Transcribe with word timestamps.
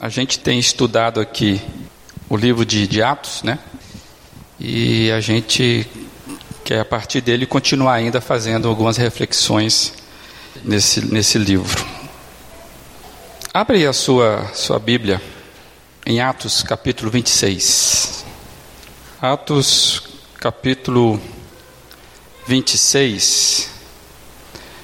A 0.00 0.08
gente 0.08 0.40
tem 0.40 0.58
estudado 0.58 1.20
aqui 1.20 1.62
o 2.28 2.36
livro 2.36 2.66
de, 2.66 2.84
de 2.88 3.00
Atos, 3.00 3.44
né? 3.44 3.60
E 4.58 5.08
a 5.12 5.20
gente 5.20 5.88
quer 6.64 6.80
a 6.80 6.84
partir 6.84 7.20
dele 7.20 7.46
continuar 7.46 7.94
ainda 7.94 8.20
fazendo 8.20 8.66
algumas 8.66 8.96
reflexões 8.96 9.94
nesse, 10.64 11.00
nesse 11.00 11.38
livro. 11.38 11.86
Abre 13.52 13.86
a 13.86 13.92
sua, 13.92 14.50
sua 14.52 14.80
Bíblia 14.80 15.22
em 16.04 16.20
Atos 16.20 16.64
capítulo 16.64 17.08
26. 17.08 18.24
Atos 19.22 20.02
capítulo 20.40 21.20
26 22.48 23.70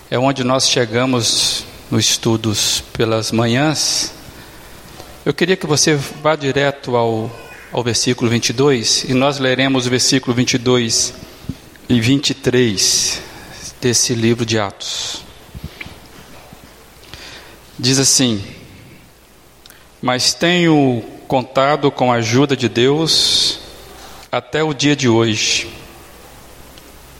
é 0.08 0.16
onde 0.16 0.44
nós 0.44 0.68
chegamos 0.68 1.64
nos 1.90 2.04
estudos 2.04 2.84
pelas 2.92 3.32
manhãs. 3.32 4.19
Eu 5.22 5.34
queria 5.34 5.54
que 5.54 5.66
você 5.66 5.94
vá 5.94 6.34
direto 6.34 6.96
ao, 6.96 7.30
ao 7.70 7.84
versículo 7.84 8.30
22 8.30 9.04
e 9.04 9.12
nós 9.12 9.38
leremos 9.38 9.86
o 9.86 9.90
versículo 9.90 10.34
22 10.34 11.12
e 11.90 12.00
23 12.00 13.20
desse 13.82 14.14
livro 14.14 14.46
de 14.46 14.58
Atos. 14.58 15.22
Diz 17.78 17.98
assim: 17.98 18.42
Mas 20.00 20.32
tenho 20.32 21.04
contado 21.28 21.90
com 21.90 22.10
a 22.10 22.16
ajuda 22.16 22.56
de 22.56 22.70
Deus 22.70 23.60
até 24.32 24.64
o 24.64 24.72
dia 24.72 24.96
de 24.96 25.06
hoje. 25.06 25.68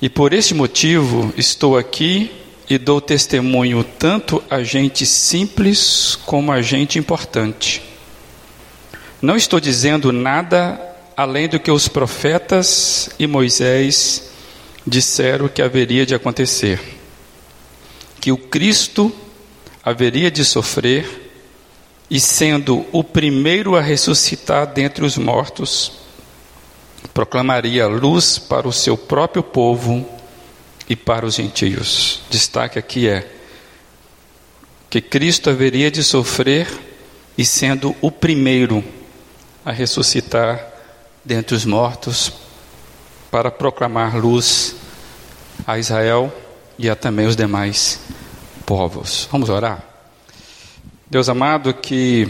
E 0.01 0.09
por 0.09 0.33
este 0.33 0.55
motivo 0.55 1.35
estou 1.37 1.77
aqui 1.77 2.31
e 2.71 2.79
dou 2.79 2.99
testemunho 2.99 3.85
tanto 3.85 4.43
a 4.49 4.63
gente 4.63 5.05
simples 5.05 6.19
como 6.25 6.51
a 6.51 6.63
gente 6.63 6.99
importante. 6.99 7.90
Não 9.23 9.37
estou 9.37 9.61
dizendo 9.61 10.13
nada 10.13 10.81
além 11.15 11.47
do 11.47 11.61
que 11.61 11.71
os 11.71 11.89
profetas 11.89 13.11
e 13.19 13.27
Moisés 13.27 14.31
disseram 14.87 15.47
que 15.47 15.61
haveria 15.61 16.07
de 16.07 16.15
acontecer: 16.15 16.81
que 18.19 18.33
o 18.33 18.39
Cristo 18.39 19.13
haveria 19.85 20.31
de 20.31 20.43
sofrer 20.43 21.33
e, 22.09 22.19
sendo 22.19 22.87
o 22.93 23.05
primeiro 23.05 23.77
a 23.77 23.81
ressuscitar 23.83 24.67
dentre 24.67 25.05
os 25.05 25.19
mortos, 25.19 25.93
proclamaria 27.13 27.87
luz 27.87 28.39
para 28.39 28.67
o 28.67 28.73
seu 28.73 28.97
próprio 28.97 29.43
povo 29.43 30.09
e 30.89 30.97
para 30.97 31.27
os 31.27 31.35
gentios. 31.35 32.23
Destaque 32.31 32.79
aqui 32.79 33.07
é 33.07 33.31
que 34.89 35.03
Cristo 35.03 35.51
haveria 35.51 35.91
de 35.91 36.03
sofrer 36.03 36.67
e, 37.37 37.45
sendo 37.45 37.95
o 38.01 38.11
primeiro 38.11 38.83
a 39.65 39.73
ressuscitar 39.73 40.65
dentre 41.25 41.55
os 41.55 41.65
mortos, 41.65 42.33
para 43.31 43.51
proclamar 43.51 44.17
luz 44.17 44.75
a 45.67 45.79
Israel 45.79 46.33
e 46.79 46.89
a 46.89 46.97
também 46.97 47.27
os 47.27 47.37
demais 47.37 48.01
povos. 48.67 49.29
Vamos 49.31 49.49
orar? 49.49 49.85
Deus 51.09 51.29
amado, 51.29 51.75
que 51.75 52.29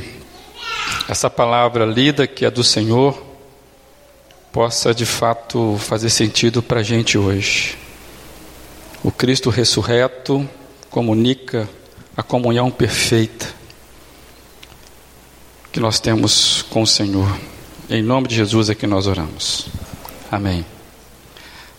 essa 1.09 1.31
palavra 1.31 1.85
lida, 1.85 2.27
que 2.27 2.45
é 2.45 2.51
do 2.51 2.65
Senhor, 2.65 3.23
possa 4.53 4.93
de 4.93 5.07
fato 5.07 5.77
fazer 5.79 6.11
sentido 6.11 6.63
para 6.63 6.81
a 6.81 6.83
gente 6.83 7.17
hoje. 7.17 7.79
O 9.03 9.11
Cristo 9.11 9.49
ressurreto 9.49 10.47
comunica 10.91 11.69
a 12.17 12.23
comunhão 12.23 12.71
perfeita 12.71 13.60
que 15.73 15.79
nós 15.79 16.01
temos 16.01 16.63
com 16.63 16.83
o 16.83 16.87
Senhor. 16.87 17.29
Em 17.89 18.03
nome 18.03 18.27
de 18.27 18.35
Jesus 18.35 18.69
é 18.71 18.75
que 18.75 18.87
nós 18.87 19.07
oramos. 19.07 19.67
Amém. 20.31 20.67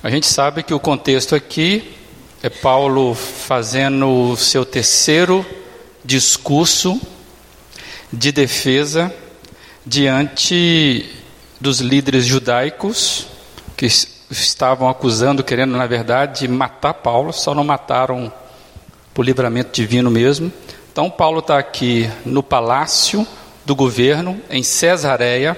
A 0.02 0.10
gente 0.10 0.28
sabe 0.28 0.64
que 0.64 0.74
o 0.74 0.80
contexto 0.80 1.36
aqui 1.36 1.94
é 2.42 2.50
Paulo 2.50 3.14
fazendo 3.14 4.32
o 4.32 4.38
seu 4.38 4.66
terceiro 4.66 5.46
discurso 6.06 7.00
de 8.12 8.32
defesa 8.32 9.14
diante 9.86 11.10
dos 11.60 11.82
líderes 11.82 12.26
judaicos 12.26 13.28
que 13.76 13.86
estavam 13.86 14.88
acusando, 14.90 15.44
querendo 15.44 15.76
na 15.76 15.86
verdade 15.86 16.48
matar 16.48 16.94
Paulo, 16.94 17.34
só 17.34 17.54
não 17.54 17.66
mataram 17.66 18.32
por 19.14 19.26
livramento 19.26 19.72
divino 19.74 20.10
mesmo. 20.10 20.52
Então 20.92 21.10
Paulo 21.10 21.40
está 21.40 21.58
aqui 21.58 22.10
no 22.26 22.42
palácio 22.42 23.28
do 23.72 23.76
governo 23.76 24.38
em 24.50 24.64
Cesareia 24.64 25.58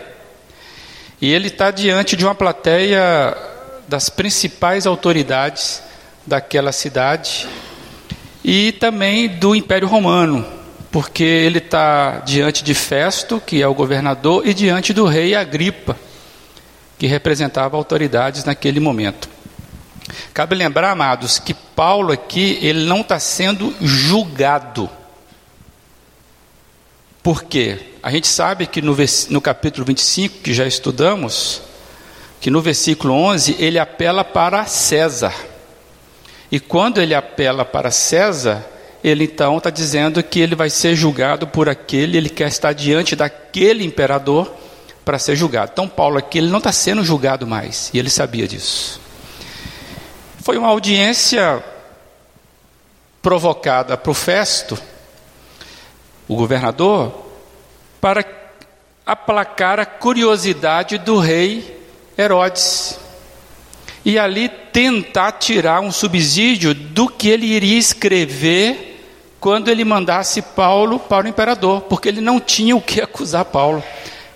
e 1.20 1.34
ele 1.34 1.48
está 1.48 1.72
diante 1.72 2.16
de 2.16 2.24
uma 2.24 2.36
plateia 2.36 3.36
das 3.88 4.08
principais 4.08 4.86
autoridades 4.86 5.82
daquela 6.24 6.72
cidade 6.72 7.48
e 8.44 8.72
também 8.74 9.28
do 9.28 9.56
Império 9.56 9.88
Romano, 9.88 10.46
porque 10.92 11.24
ele 11.24 11.58
está 11.58 12.20
diante 12.20 12.64
de 12.64 12.76
Festo, 12.76 13.42
que 13.44 13.64
é 13.64 13.68
o 13.68 13.74
governador, 13.74 14.48
e 14.48 14.54
diante 14.54 14.94
do 14.94 15.08
rei 15.08 15.34
Agripa, 15.34 15.98
que 17.00 17.08
representava 17.08 17.76
autoridades 17.76 18.44
naquele 18.44 18.80
momento. 18.80 19.28
Cabe 20.36 20.54
lembrar, 20.54 20.92
amados, 20.92 21.40
que 21.40 21.56
Paulo 21.56 22.12
aqui 22.12 22.60
ele 22.62 22.86
não 22.86 23.02
está 23.02 23.20
sendo 23.20 23.74
julgado. 23.82 24.88
Por 27.24 27.46
quê? 27.46 27.93
A 28.04 28.12
gente 28.12 28.28
sabe 28.28 28.68
que 28.68 28.82
no, 28.82 28.98
no 29.30 29.40
capítulo 29.40 29.86
25, 29.86 30.40
que 30.40 30.54
já 30.54 30.68
estudamos, 30.68 31.62
que 32.42 32.50
no 32.50 32.62
versículo 32.62 33.14
11 33.14 33.56
ele 33.58 33.80
apela 33.80 34.26
para 34.26 34.66
César. 34.66 35.34
E 36.52 36.60
quando 36.60 37.00
ele 37.00 37.16
apela 37.16 37.64
para 37.64 37.92
César, 37.92 38.66
ele 39.02 39.24
então 39.24 39.58
está 39.58 39.70
dizendo 39.70 40.22
que 40.22 40.42
ele 40.42 40.54
vai 40.54 40.70
ser 40.70 40.98
julgado 40.98 41.48
por 41.48 41.70
aquele, 41.70 42.18
ele 42.18 42.30
quer 42.30 42.50
estar 42.50 42.74
diante 42.74 43.16
daquele 43.16 43.86
imperador 43.86 44.54
para 45.06 45.18
ser 45.18 45.38
julgado. 45.38 45.72
Então, 45.72 45.88
Paulo 45.88 46.18
aqui 46.18 46.40
ele 46.40 46.50
não 46.50 46.58
está 46.58 46.74
sendo 46.74 47.06
julgado 47.06 47.48
mais, 47.48 47.90
e 47.94 48.00
ele 48.00 48.10
sabia 48.10 48.46
disso. 48.46 49.00
Foi 50.42 50.58
uma 50.58 50.68
audiência 50.68 51.64
provocada 53.22 53.96
para 53.96 54.12
o 54.12 54.14
Festo, 54.14 54.78
o 56.28 56.36
governador, 56.36 57.23
para 58.04 58.26
aplacar 59.06 59.80
a 59.80 59.86
curiosidade 59.86 60.98
do 60.98 61.20
rei 61.20 61.80
Herodes. 62.18 63.00
E 64.04 64.20
ali 64.20 64.50
tentar 64.50 65.32
tirar 65.32 65.80
um 65.80 65.90
subsídio 65.90 66.74
do 66.74 67.08
que 67.08 67.30
ele 67.30 67.46
iria 67.46 67.80
escrever 67.80 69.02
quando 69.40 69.70
ele 69.70 69.86
mandasse 69.86 70.42
Paulo 70.42 71.00
para 71.00 71.26
o 71.26 71.30
imperador, 71.30 71.80
porque 71.84 72.10
ele 72.10 72.20
não 72.20 72.42
tinha 72.42 72.76
o 72.76 72.82
que 72.82 73.00
acusar 73.00 73.46
Paulo. 73.46 73.82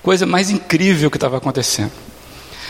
Coisa 0.02 0.26
mais 0.26 0.50
incrível 0.50 1.12
que 1.12 1.18
estava 1.18 1.36
acontecendo. 1.36 1.92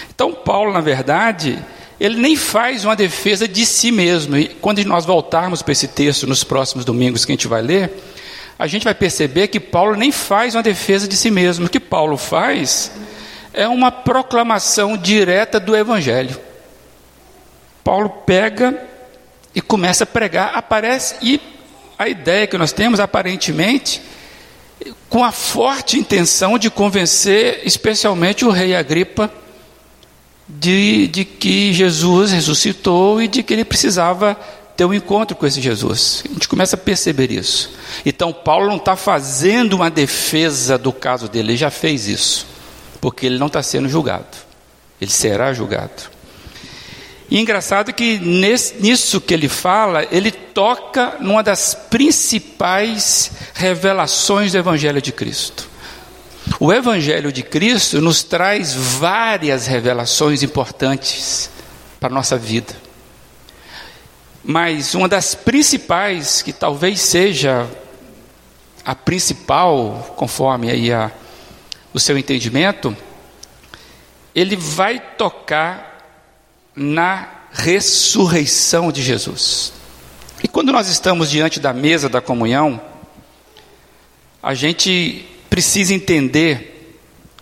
Então, 0.10 0.34
Paulo, 0.34 0.74
na 0.74 0.82
verdade, 0.82 1.64
ele 2.00 2.20
nem 2.20 2.36
faz 2.36 2.84
uma 2.84 2.96
defesa 2.96 3.48
de 3.48 3.68
si 3.68 3.92
mesmo. 3.92 4.36
E 4.36 4.48
quando 4.48 4.84
nós 4.84 5.06
voltarmos 5.06 5.62
para 5.62 5.74
esse 5.74 5.90
texto 5.90 6.26
nos 6.26 6.44
próximos 6.44 6.84
domingos 6.84 7.24
que 7.24 7.32
a 7.32 7.36
gente 7.36 7.48
vai 7.48 7.62
ler, 7.62 7.92
a 8.60 8.66
gente 8.66 8.84
vai 8.84 8.96
perceber 8.96 9.48
que 9.48 9.60
Paulo 9.60 9.96
nem 9.96 10.12
faz 10.12 10.56
uma 10.56 10.64
defesa 10.64 11.08
de 11.08 11.16
si 11.16 11.30
mesmo. 11.30 11.66
O 11.66 11.70
que 11.70 11.80
Paulo 11.80 12.18
faz 12.18 12.92
é 13.54 13.68
uma 13.68 13.92
proclamação 13.92 14.98
direta 14.98 15.60
do 15.60 15.76
Evangelho. 15.76 16.40
Paulo 17.84 18.10
pega 18.26 18.82
e 19.54 19.62
começa 19.62 20.04
a 20.04 20.08
pregar, 20.08 20.56
aparece, 20.56 21.16
e 21.22 21.40
a 21.98 22.08
ideia 22.08 22.48
que 22.48 22.58
nós 22.58 22.72
temos, 22.72 23.00
aparentemente, 23.00 24.02
com 25.10 25.24
a 25.24 25.32
forte 25.32 25.98
intenção 25.98 26.58
de 26.58 26.70
convencer, 26.70 27.62
especialmente 27.64 28.46
o 28.46 28.52
rei 28.52 28.76
Agripa, 28.76 29.32
de, 30.48 31.08
de 31.08 31.26
que 31.26 31.74
Jesus 31.74 32.32
ressuscitou 32.32 33.22
e 33.22 33.28
de 33.28 33.44
que 33.44 33.54
ele 33.54 33.66
precisava 33.66 34.36
ter 34.76 34.86
um 34.86 34.94
encontro 34.94 35.36
com 35.36 35.46
esse 35.46 35.60
Jesus. 35.60 36.24
A 36.30 36.34
gente 36.34 36.48
começa 36.48 36.76
a 36.76 36.80
perceber 36.80 37.32
isso. 37.32 37.77
Então, 38.06 38.32
Paulo 38.34 38.68
não 38.68 38.78
está 38.78 38.96
fazendo 38.96 39.74
uma 39.74 39.90
defesa 39.90 40.78
do 40.78 40.92
caso 40.94 41.28
dele, 41.28 41.52
ele 41.52 41.58
já 41.58 41.70
fez 41.70 42.08
isso 42.08 42.58
porque 43.00 43.26
ele 43.26 43.38
não 43.38 43.48
está 43.48 43.64
sendo 43.64 43.88
julgado, 43.88 44.38
ele 45.00 45.12
será 45.12 45.54
julgado. 45.54 46.18
E 47.30 47.40
engraçado 47.40 47.94
que 47.94 48.20
nesse, 48.20 48.76
nisso 48.82 49.20
que 49.20 49.34
ele 49.34 49.50
fala, 49.50 50.08
ele 50.12 50.32
toca 50.32 51.18
numa 51.20 51.44
das 51.44 51.74
principais 51.74 53.32
revelações 53.54 54.54
do 54.54 54.58
Evangelho 54.58 55.02
de 55.02 55.12
Cristo. 55.12 55.70
O 56.60 56.72
Evangelho 56.72 57.32
de 57.32 57.44
Cristo 57.44 58.00
nos 58.00 58.24
traz 58.24 58.74
várias 58.74 59.68
revelações 59.68 60.42
importantes 60.42 61.50
para 62.00 62.10
a 62.10 62.14
nossa 62.14 62.38
vida. 62.38 62.74
Mas 64.50 64.96
uma 64.96 65.10
das 65.10 65.36
principais, 65.36 66.42
que 66.42 66.54
talvez 66.54 67.02
seja 67.02 67.70
a 68.86 68.96
principal, 68.96 70.16
conforme 70.16 70.72
aí 70.72 70.90
a, 70.90 71.12
o 71.94 72.00
seu 72.00 72.18
entendimento, 72.18 72.96
ele 74.34 74.56
vai 74.56 75.02
tocar 75.18 76.32
na 76.74 77.28
ressurreição 77.52 78.90
de 78.90 79.02
Jesus. 79.02 79.74
E 80.42 80.48
quando 80.48 80.72
nós 80.72 80.88
estamos 80.88 81.30
diante 81.30 81.60
da 81.60 81.74
mesa 81.74 82.08
da 82.08 82.22
comunhão, 82.22 82.80
a 84.42 84.54
gente 84.54 85.26
precisa 85.50 85.94
entender 85.94 87.02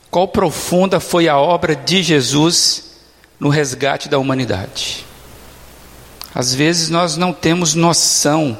qual 0.09 0.27
profunda 0.27 0.99
foi 0.99 1.29
a 1.29 1.37
obra 1.37 1.75
de 1.75 2.01
Jesus 2.01 2.95
no 3.39 3.49
resgate 3.49 4.09
da 4.09 4.17
humanidade. 4.17 5.04
Às 6.35 6.53
vezes 6.53 6.89
nós 6.89 7.15
não 7.15 7.31
temos 7.31 7.75
noção 7.75 8.57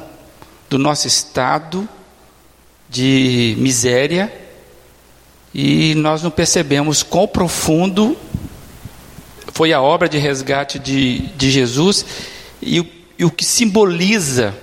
do 0.70 0.78
nosso 0.78 1.06
estado 1.06 1.86
de 2.88 3.54
miséria 3.58 4.32
e 5.52 5.94
nós 5.96 6.22
não 6.22 6.30
percebemos 6.30 7.02
quão 7.02 7.28
profundo 7.28 8.16
foi 9.52 9.74
a 9.74 9.82
obra 9.82 10.08
de 10.08 10.16
resgate 10.16 10.78
de, 10.78 11.18
de 11.36 11.50
Jesus 11.50 12.06
e 12.62 12.80
o, 12.80 12.88
e 13.18 13.26
o 13.26 13.30
que 13.30 13.44
simboliza 13.44 14.54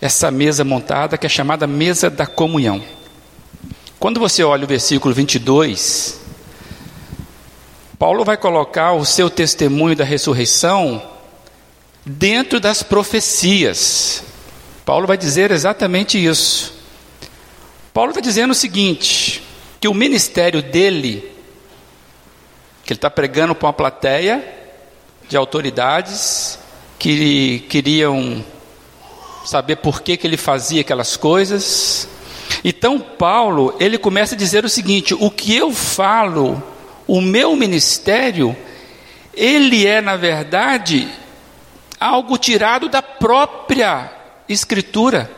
essa 0.00 0.30
mesa 0.30 0.62
montada, 0.62 1.18
que 1.18 1.26
é 1.26 1.28
chamada 1.28 1.66
mesa 1.66 2.08
da 2.08 2.28
comunhão. 2.28 2.80
Quando 3.98 4.20
você 4.20 4.44
olha 4.44 4.64
o 4.64 4.68
versículo 4.68 5.12
22, 5.12 6.20
Paulo 7.98 8.24
vai 8.24 8.36
colocar 8.36 8.92
o 8.92 9.04
seu 9.04 9.28
testemunho 9.28 9.96
da 9.96 10.04
ressurreição 10.04 11.02
dentro 12.04 12.60
das 12.60 12.82
profecias. 12.82 14.22
Paulo 14.84 15.06
vai 15.06 15.16
dizer 15.16 15.50
exatamente 15.50 16.22
isso. 16.22 16.74
Paulo 17.92 18.10
está 18.10 18.20
dizendo 18.20 18.52
o 18.52 18.54
seguinte: 18.54 19.42
que 19.78 19.88
o 19.88 19.94
ministério 19.94 20.62
dele, 20.62 21.30
que 22.84 22.92
ele 22.92 22.98
está 22.98 23.10
pregando 23.10 23.54
para 23.54 23.68
uma 23.68 23.72
plateia 23.72 24.44
de 25.28 25.36
autoridades 25.36 26.58
que 26.98 27.60
queriam 27.68 28.44
saber 29.44 29.76
por 29.76 30.02
que, 30.02 30.16
que 30.16 30.26
ele 30.26 30.36
fazia 30.36 30.82
aquelas 30.82 31.16
coisas. 31.16 32.08
Então, 32.64 32.98
Paulo, 32.98 33.74
ele 33.80 33.96
começa 33.96 34.34
a 34.34 34.38
dizer 34.38 34.64
o 34.64 34.68
seguinte: 34.68 35.14
o 35.14 35.30
que 35.30 35.56
eu 35.56 35.72
falo, 35.72 36.62
o 37.06 37.20
meu 37.20 37.56
ministério, 37.56 38.56
ele 39.34 39.86
é, 39.86 40.00
na 40.00 40.16
verdade, 40.16 41.08
algo 42.00 42.38
tirado 42.38 42.88
da 42.88 43.02
própria 43.02 44.10
Escritura. 44.48 45.30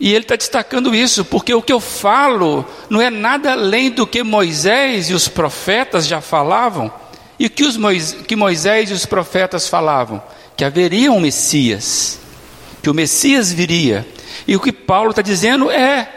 E 0.00 0.10
ele 0.10 0.24
está 0.24 0.36
destacando 0.36 0.94
isso, 0.94 1.24
porque 1.24 1.52
o 1.52 1.62
que 1.62 1.72
eu 1.72 1.80
falo 1.80 2.64
não 2.88 3.00
é 3.00 3.10
nada 3.10 3.52
além 3.52 3.90
do 3.90 4.06
que 4.06 4.22
Moisés 4.22 5.10
e 5.10 5.14
os 5.14 5.28
profetas 5.28 6.06
já 6.06 6.20
falavam. 6.20 6.92
E 7.38 7.46
o 7.46 7.50
que, 7.50 7.64
os 7.64 7.76
que 8.26 8.34
Moisés 8.34 8.90
e 8.90 8.92
os 8.92 9.06
profetas 9.06 9.68
falavam? 9.68 10.22
Que 10.56 10.64
haveria 10.64 11.12
um 11.12 11.20
Messias, 11.20 12.18
que 12.82 12.90
o 12.90 12.94
Messias 12.94 13.52
viria. 13.52 14.06
E 14.46 14.56
o 14.56 14.60
que 14.60 14.72
Paulo 14.72 15.10
está 15.10 15.22
dizendo 15.22 15.70
é: 15.70 16.08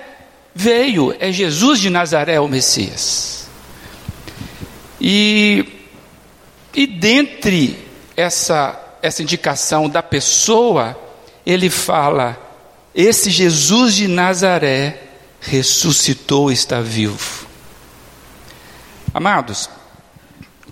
veio, 0.53 1.15
é 1.19 1.31
Jesus 1.31 1.79
de 1.79 1.89
Nazaré 1.89 2.39
o 2.39 2.47
Messias. 2.47 3.47
E, 4.99 5.65
e 6.73 6.85
dentre 6.85 7.77
essa, 8.15 8.79
essa 9.01 9.21
indicação 9.21 9.89
da 9.89 10.03
pessoa, 10.03 10.97
ele 11.45 11.69
fala 11.69 12.37
esse 12.93 13.29
Jesus 13.29 13.95
de 13.95 14.07
Nazaré 14.07 15.01
ressuscitou 15.39 16.51
está 16.51 16.81
vivo. 16.81 17.47
Amados, 19.13 19.69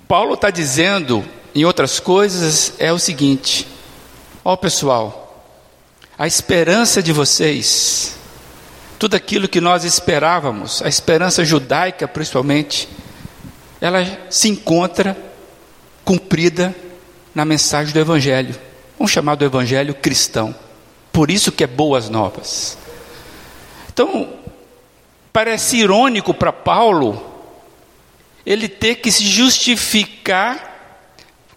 Paulo 0.07 0.33
está 0.33 0.49
dizendo, 0.49 1.25
em 1.55 1.65
outras 1.65 1.99
coisas, 1.99 2.73
é 2.77 2.91
o 2.91 2.99
seguinte: 2.99 3.65
ó 4.43 4.55
pessoal, 4.57 5.45
a 6.17 6.27
esperança 6.27 7.01
de 7.01 7.13
vocês, 7.13 8.17
tudo 8.97 9.15
aquilo 9.15 9.47
que 9.47 9.61
nós 9.61 9.85
esperávamos, 9.85 10.81
a 10.81 10.89
esperança 10.89 11.45
judaica 11.45 12.07
principalmente, 12.07 12.89
ela 13.79 13.99
se 14.29 14.49
encontra 14.49 15.17
cumprida 16.03 16.75
na 17.39 17.45
mensagem 17.45 17.93
do 17.93 17.99
Evangelho, 17.99 18.53
vamos 18.97 19.13
chamar 19.13 19.35
do 19.35 19.45
Evangelho 19.45 19.93
cristão. 19.93 20.53
Por 21.09 21.31
isso 21.31 21.53
que 21.53 21.63
é 21.63 21.67
boas 21.67 22.09
novas. 22.09 22.77
Então, 23.87 24.27
parece 25.31 25.77
irônico 25.77 26.33
para 26.33 26.51
Paulo 26.51 27.25
ele 28.45 28.67
ter 28.67 28.95
que 28.95 29.09
se 29.09 29.23
justificar 29.25 30.67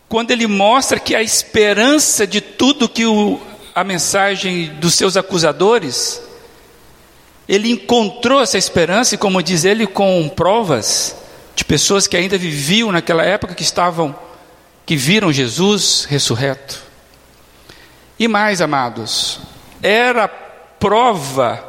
quando 0.09 0.31
ele 0.31 0.47
mostra 0.47 1.01
que 1.01 1.17
a 1.17 1.23
esperança 1.23 2.29
de 2.29 2.41
tudo 2.41 2.89
que 2.89 3.05
o, 3.05 3.41
a 3.75 3.83
mensagem 3.83 4.67
dos 4.75 4.95
seus 4.95 5.17
acusadores, 5.17 6.23
ele 7.49 7.73
encontrou 7.73 8.41
essa 8.41 8.57
esperança, 8.57 9.17
e 9.17 9.19
como 9.19 9.43
diz 9.43 9.65
ele, 9.65 9.85
com 9.85 10.29
provas 10.29 11.17
de 11.57 11.65
pessoas 11.65 12.07
que 12.07 12.17
ainda 12.17 12.39
viviam 12.39 12.93
naquela 12.93 13.25
época, 13.25 13.55
que 13.55 13.65
estavam, 13.65 14.15
que 14.93 14.97
viram 14.97 15.33
Jesus 15.33 16.07
ressurreto. 16.07 16.83
E 18.19 18.29
mais, 18.29 18.61
amados, 18.61 19.41
era 19.83 20.29
prova 20.29 21.65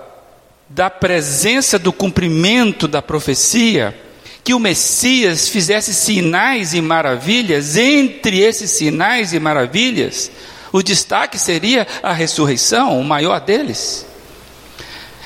da 0.67 0.89
presença 0.89 1.79
do 1.79 1.93
cumprimento 1.93 2.85
da 2.85 3.01
profecia 3.01 3.97
que 4.43 4.53
o 4.53 4.59
Messias 4.59 5.47
fizesse 5.47 5.93
sinais 5.93 6.73
e 6.73 6.81
maravilhas, 6.81 7.77
entre 7.77 8.41
esses 8.41 8.71
sinais 8.71 9.31
e 9.31 9.39
maravilhas, 9.39 10.29
o 10.73 10.83
destaque 10.83 11.39
seria 11.39 11.87
a 12.03 12.11
ressurreição, 12.11 12.99
o 12.99 13.05
maior 13.05 13.39
deles. 13.39 14.05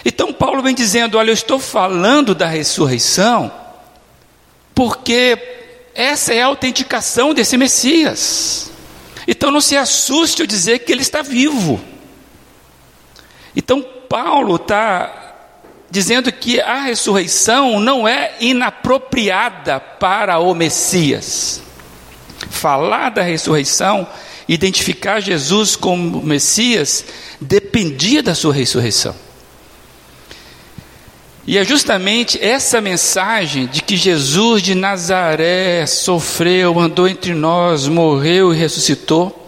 Então 0.06 0.32
Paulo 0.32 0.62
vem 0.62 0.76
dizendo: 0.76 1.18
Olha, 1.18 1.32
eu 1.32 1.34
estou 1.34 1.58
falando 1.58 2.36
da 2.36 2.46
ressurreição, 2.46 3.52
porque 4.76 5.58
essa 5.98 6.32
é 6.32 6.44
a 6.44 6.46
autenticação 6.46 7.34
desse 7.34 7.58
Messias. 7.58 8.70
Então 9.28 9.50
não 9.50 9.60
se 9.60 9.76
assuste 9.76 10.44
ao 10.44 10.48
dizer 10.48 10.80
que 10.80 10.92
ele 10.92 11.02
está 11.02 11.24
vivo. 11.24 11.82
Então 13.56 13.84
Paulo 14.08 14.58
está 14.58 15.34
dizendo 15.90 16.32
que 16.32 16.62
a 16.62 16.82
ressurreição 16.84 17.80
não 17.80 18.08
é 18.08 18.36
inapropriada 18.40 19.80
para 19.80 20.38
o 20.38 20.54
Messias. 20.54 21.64
Falar 22.48 23.10
da 23.10 23.24
ressurreição, 23.24 24.08
identificar 24.48 25.20
Jesus 25.20 25.76
como 25.76 26.22
Messias, 26.22 27.04
dependia 27.42 28.22
da 28.22 28.36
sua 28.36 28.54
ressurreição. 28.54 29.16
E 31.48 31.58
é 31.58 31.64
justamente 31.64 32.38
essa 32.44 32.82
mensagem 32.82 33.68
de 33.68 33.82
que 33.82 33.96
Jesus 33.96 34.62
de 34.62 34.76
Nazaré 34.76 35.86
sofreu, 35.86 36.78
andou 36.78 37.08
entre 37.08 37.34
nós, 37.34 37.88
morreu 37.88 38.54
e 38.54 38.58
ressuscitou, 38.58 39.46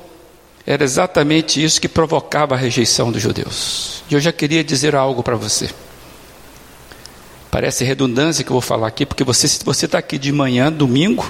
era 0.65 0.81
exatamente 0.81 1.61
isso 1.61 1.81
que 1.81 1.89
provocava 1.89 2.55
a 2.55 2.57
rejeição 2.57 3.11
dos 3.11 3.21
judeus. 3.21 4.01
E 4.09 4.13
eu 4.13 4.19
já 4.21 4.31
queria 4.31 4.63
dizer 4.63 4.95
algo 4.95 5.21
para 5.21 5.35
você. 5.35 5.69
Parece 7.51 7.83
redundância 7.83 8.45
que 8.45 8.49
eu 8.49 8.53
vou 8.53 8.61
falar 8.61 8.87
aqui, 8.87 9.05
porque 9.05 9.25
você, 9.25 9.45
se 9.45 9.65
você 9.65 9.85
está 9.85 9.97
aqui 9.97 10.17
de 10.17 10.31
manhã, 10.31 10.71
domingo, 10.71 11.29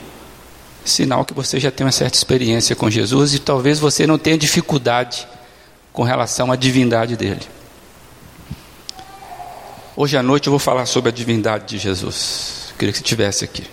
sinal 0.86 1.26
que 1.26 1.34
você 1.34 1.60
já 1.60 1.72
tem 1.72 1.84
uma 1.84 1.92
certa 1.92 2.16
experiência 2.16 2.76
com 2.76 2.92
Jesus 2.92 3.34
e 3.34 3.40
talvez 3.40 3.80
você 3.80 4.06
não 4.06 4.20
tenha 4.20 4.38
dificuldade 4.38 5.28
com 5.92 6.04
relação 6.04 6.52
à 6.52 6.56
divindade 6.56 7.16
dele. 7.16 7.42
Hoje 10.02 10.16
à 10.16 10.24
noite 10.24 10.48
eu 10.48 10.52
vou 10.52 10.60
falar 10.60 10.86
sobre 10.86 11.10
a 11.10 11.12
divindade 11.12 11.66
de 11.66 11.78
Jesus. 11.78 12.74
Queria 12.80 12.94
que 12.94 13.00
você 13.00 13.04
estivesse 13.04 13.44
aqui. 13.44 13.66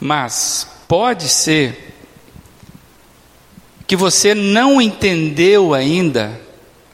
Mas 0.00 0.66
pode 0.88 1.28
ser 1.28 1.94
que 3.86 3.94
você 3.94 4.34
não 4.34 4.82
entendeu 4.82 5.74
ainda 5.74 6.40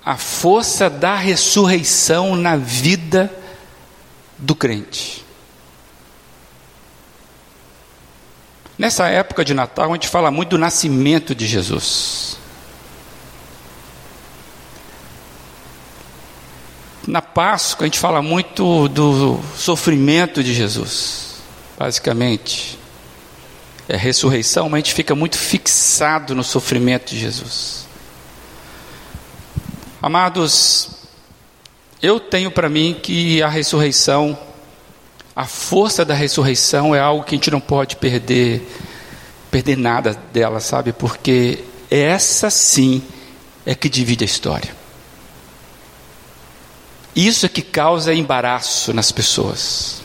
a 0.05 0.19
força 0.19 0.91
da 0.91 1.17
ressurreição 1.17 2.37
na 2.37 2.55
vida 2.55 3.35
do 4.37 4.55
crente. 4.55 5.25
Nessa 8.77 9.09
época 9.09 9.43
de 9.43 9.55
Natal, 9.55 9.89
a 9.89 9.95
gente 9.95 10.09
fala 10.09 10.31
muito 10.31 10.51
do 10.51 10.59
nascimento 10.59 11.35
de 11.35 11.47
Jesus. 11.47 12.37
Na 17.07 17.21
Páscoa, 17.21 17.85
a 17.85 17.87
gente 17.87 17.99
fala 17.99 18.23
muito 18.23 18.89
do 18.89 19.41
sofrimento 19.57 20.43
de 20.43 20.55
Jesus, 20.55 21.37
basicamente. 21.77 22.79
É 23.89 23.97
ressurreição, 23.97 24.69
mas 24.69 24.75
a 24.75 24.85
gente 24.85 24.95
fica 24.95 25.15
muito 25.15 25.37
fixado 25.37 26.35
no 26.35 26.45
sofrimento 26.45 27.11
de 27.11 27.19
Jesus. 27.19 27.87
Amados, 30.01 30.91
eu 32.01 32.21
tenho 32.21 32.51
para 32.51 32.69
mim 32.69 32.97
que 33.03 33.43
a 33.43 33.49
ressurreição, 33.49 34.39
a 35.35 35.45
força 35.45 36.05
da 36.05 36.15
ressurreição 36.15 36.95
é 36.95 37.01
algo 37.01 37.25
que 37.25 37.35
a 37.35 37.39
gente 37.39 37.51
não 37.51 37.61
pode 37.61 37.97
perder, 37.97 38.65
perder 39.51 39.77
nada 39.77 40.17
dela, 40.33 40.61
sabe? 40.61 40.93
Porque 40.93 41.65
essa 41.91 42.49
sim 42.49 43.03
é 43.67 43.75
que 43.75 43.89
divide 43.89 44.23
a 44.23 44.27
história. 44.27 44.82
Isso 47.15 47.45
é 47.45 47.49
que 47.49 47.61
causa 47.61 48.15
embaraço 48.15 48.93
nas 48.93 49.13
pessoas, 49.13 50.03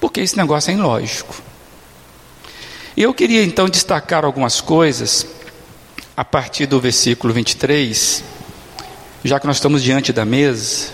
porque 0.00 0.20
esse 0.20 0.36
negócio 0.36 0.70
é 0.70 0.74
ilógico. 0.74 1.42
Eu 2.96 3.12
queria 3.12 3.44
então 3.44 3.68
destacar 3.68 4.24
algumas 4.24 4.60
coisas 4.60 5.26
a 6.16 6.24
partir 6.24 6.64
do 6.64 6.80
versículo 6.80 7.34
23, 7.34 8.24
já 9.22 9.38
que 9.38 9.46
nós 9.46 9.56
estamos 9.56 9.82
diante 9.82 10.14
da 10.14 10.24
mesa, 10.24 10.88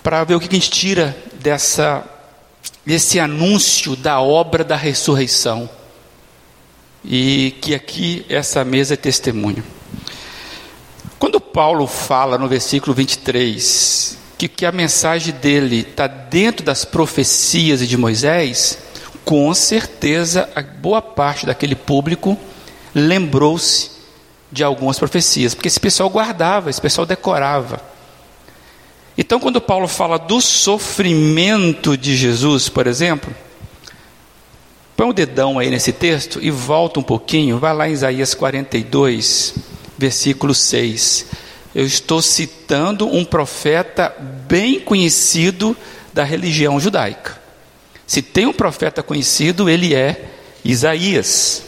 para 0.00 0.22
ver 0.22 0.36
o 0.36 0.40
que 0.40 0.46
a 0.48 0.52
gente 0.52 0.70
tira 0.70 1.16
dessa, 1.40 2.04
desse 2.86 3.18
anúncio 3.18 3.96
da 3.96 4.20
obra 4.20 4.62
da 4.62 4.76
ressurreição. 4.76 5.68
E 7.04 7.56
que 7.60 7.74
aqui 7.74 8.24
essa 8.28 8.64
mesa 8.64 8.94
é 8.94 8.96
testemunho. 8.96 9.64
Quando 11.22 11.40
Paulo 11.40 11.86
fala 11.86 12.36
no 12.36 12.48
versículo 12.48 12.92
23 12.92 14.18
que, 14.36 14.48
que 14.48 14.66
a 14.66 14.72
mensagem 14.72 15.32
dele 15.32 15.86
está 15.88 16.08
dentro 16.08 16.66
das 16.66 16.84
profecias 16.84 17.88
de 17.88 17.96
Moisés, 17.96 18.76
com 19.24 19.54
certeza 19.54 20.50
a 20.52 20.60
boa 20.60 21.00
parte 21.00 21.46
daquele 21.46 21.76
público 21.76 22.36
lembrou-se 22.92 23.92
de 24.50 24.64
algumas 24.64 24.98
profecias, 24.98 25.54
porque 25.54 25.68
esse 25.68 25.78
pessoal 25.78 26.10
guardava, 26.10 26.70
esse 26.70 26.80
pessoal 26.80 27.06
decorava. 27.06 27.80
Então, 29.16 29.38
quando 29.38 29.60
Paulo 29.60 29.86
fala 29.86 30.18
do 30.18 30.40
sofrimento 30.40 31.96
de 31.96 32.16
Jesus, 32.16 32.68
por 32.68 32.88
exemplo, 32.88 33.32
põe 34.96 35.06
o 35.06 35.10
um 35.10 35.14
dedão 35.14 35.60
aí 35.60 35.70
nesse 35.70 35.92
texto 35.92 36.40
e 36.42 36.50
volta 36.50 36.98
um 36.98 37.04
pouquinho, 37.04 37.60
vai 37.60 37.72
lá 37.72 37.88
em 37.88 37.92
Isaías 37.92 38.34
42, 38.34 39.71
versículo 40.02 40.52
6. 40.52 41.26
Eu 41.72 41.86
estou 41.86 42.20
citando 42.20 43.06
um 43.06 43.24
profeta 43.24 44.12
bem 44.48 44.80
conhecido 44.80 45.76
da 46.12 46.24
religião 46.24 46.80
judaica. 46.80 47.40
Se 48.04 48.20
tem 48.20 48.46
um 48.46 48.52
profeta 48.52 49.00
conhecido, 49.00 49.70
ele 49.70 49.94
é 49.94 50.28
Isaías. 50.64 51.62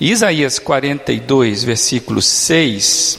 Isaías 0.00 0.60
42, 0.60 1.64
versículo 1.64 2.22
6, 2.22 3.18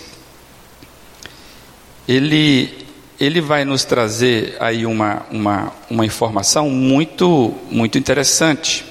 ele, 2.08 2.88
ele 3.20 3.42
vai 3.42 3.66
nos 3.66 3.84
trazer 3.84 4.56
aí 4.60 4.86
uma, 4.86 5.26
uma, 5.30 5.74
uma 5.90 6.06
informação 6.06 6.70
muito, 6.70 7.54
muito 7.70 7.98
interessante 7.98 8.86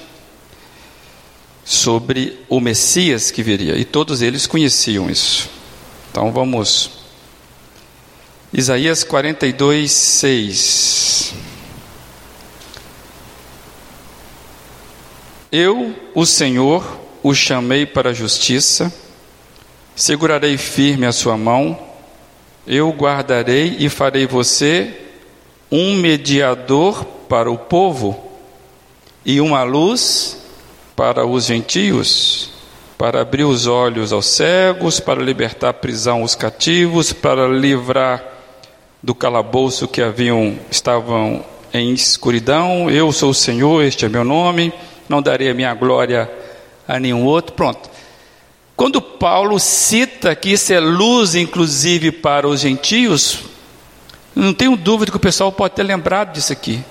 sobre 1.67 2.39
o 2.47 2.61
Messias 2.61 3.29
que 3.29 3.43
viria, 3.43 3.75
e 3.75 3.83
todos 3.83 4.21
eles 4.21 4.47
conheciam 4.47 5.09
isso. 5.09 5.49
Então 6.09 6.31
vamos. 6.31 6.91
Isaías 8.53 9.03
42, 9.03 9.91
6. 9.91 11.33
Eu, 15.51 15.93
o 16.15 16.25
Senhor, 16.25 17.01
o 17.21 17.33
chamei 17.33 17.85
para 17.85 18.11
a 18.11 18.13
justiça, 18.13 18.93
segurarei 19.93 20.57
firme 20.57 21.05
a 21.05 21.11
sua 21.11 21.35
mão, 21.35 21.77
eu 22.65 22.89
guardarei 22.91 23.75
e 23.77 23.89
farei 23.89 24.25
você 24.25 25.01
um 25.69 25.95
mediador 25.95 27.03
para 27.27 27.51
o 27.51 27.57
povo 27.57 28.31
e 29.25 29.41
uma 29.41 29.63
luz 29.63 30.46
para 30.97 31.25
os 31.25 31.45
gentios, 31.45 32.49
para 32.97 33.21
abrir 33.21 33.45
os 33.45 33.67
olhos 33.67 34.11
aos 34.11 34.25
cegos, 34.25 34.99
para 34.99 35.23
libertar 35.23 35.69
a 35.69 35.73
prisão 35.73 36.23
aos 36.23 36.35
cativos, 36.35 37.13
para 37.13 37.47
livrar 37.47 38.21
do 39.01 39.15
calabouço 39.15 39.87
que 39.87 40.01
haviam 40.01 40.59
estavam 40.69 41.45
em 41.73 41.93
escuridão. 41.93 42.89
Eu 42.89 43.13
sou 43.13 43.29
o 43.29 43.33
Senhor, 43.33 43.81
este 43.81 44.03
é 44.03 44.09
meu 44.09 44.25
nome 44.25 44.73
não 45.09 45.21
darei 45.21 45.49
a 45.49 45.53
minha 45.53 45.73
glória 45.73 46.29
a 46.87 46.99
nenhum 46.99 47.25
outro. 47.25 47.53
Pronto. 47.53 47.89
Quando 48.75 49.01
Paulo 49.01 49.59
cita 49.59 50.35
que 50.35 50.49
isso 50.49 50.71
é 50.71 50.79
luz, 50.79 51.35
inclusive 51.35 52.11
para 52.11 52.47
os 52.47 52.61
gentios, 52.61 53.39
não 54.35 54.53
tenho 54.53 54.75
dúvida 54.75 55.11
que 55.11 55.17
o 55.17 55.21
pessoal 55.21 55.51
pode 55.51 55.75
ter 55.75 55.83
lembrado 55.83 56.33
disso 56.33 56.53
aqui. 56.53 56.83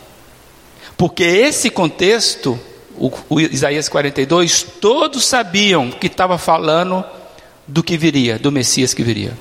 Porque 0.96 1.22
esse 1.22 1.70
contexto, 1.70 2.58
o, 2.98 3.12
o 3.28 3.40
Isaías 3.40 3.88
42, 3.88 4.62
todos 4.80 5.24
sabiam 5.24 5.90
que 5.90 6.06
estava 6.06 6.38
falando 6.38 7.04
do 7.66 7.82
que 7.82 7.96
viria, 7.96 8.38
do 8.38 8.52
Messias 8.52 8.94
que 8.94 9.02
viria. 9.02 9.36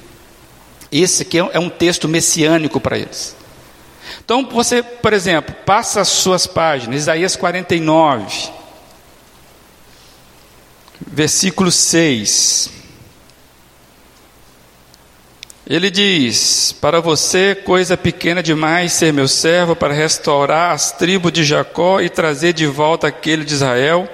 Esse 0.92 1.24
aqui 1.24 1.40
é 1.40 1.60
um 1.60 1.70
texto 1.70 2.08
messiânico 2.08 2.80
para 2.80 2.98
eles. 2.98 3.36
Então 4.24 4.48
você, 4.48 4.84
por 4.84 5.14
exemplo, 5.14 5.54
passa 5.66 6.02
as 6.02 6.08
suas 6.08 6.48
páginas, 6.48 7.02
Isaías 7.02 7.36
49 7.36 8.56
versículo 11.02 11.72
6. 11.72 12.70
Ele 15.68 15.90
diz: 15.90 16.76
Para 16.80 17.02
você, 17.02 17.56
coisa 17.56 17.98
pequena 17.98 18.44
demais 18.44 18.94
ser 18.94 19.12
meu 19.12 19.28
servo, 19.28 19.76
para 19.76 19.94
restaurar 19.94 20.72
as 20.72 20.92
tribos 20.92 21.32
de 21.32 21.44
Jacó 21.44 22.00
e 22.00 22.10
trazer 22.10 22.54
de 22.54 22.68
volta 22.68 23.08
aquele 23.08 23.44
de 23.44 23.54
Israel 23.56 24.08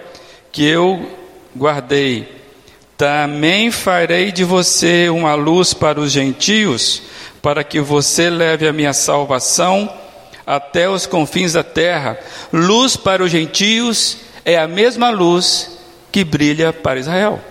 que 0.51 0.65
eu 0.65 1.11
guardei. 1.55 2.39
Também 2.95 3.69
farei 3.69 4.31
de 4.31 4.45
você 4.45 5.09
uma 5.09 5.33
luz 5.33 5.73
para 5.73 5.99
os 5.99 6.11
gentios, 6.11 7.01
para 7.41 7.63
que 7.63 7.81
você 7.81 8.29
leve 8.29 8.65
a 8.65 8.71
minha 8.71 8.93
salvação 8.93 9.91
até 10.47 10.89
os 10.89 11.05
confins 11.05 11.53
da 11.53 11.63
terra. 11.63 12.17
Luz 12.53 12.95
para 12.95 13.23
os 13.23 13.31
gentios 13.31 14.17
é 14.45 14.57
a 14.57 14.67
mesma 14.67 15.09
luz 15.09 15.79
que 16.11 16.23
brilha 16.23 16.71
para 16.71 16.99
Israel. 16.99 17.41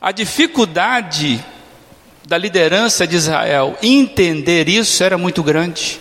A 0.00 0.12
dificuldade 0.12 1.44
da 2.26 2.36
liderança 2.36 3.06
de 3.06 3.14
Israel 3.14 3.78
entender 3.80 4.68
isso 4.68 5.04
era 5.04 5.16
muito 5.16 5.44
grande. 5.44 6.00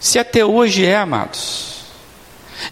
Se 0.00 0.18
até 0.18 0.42
hoje 0.42 0.84
é, 0.84 0.96
amados. 0.96 1.84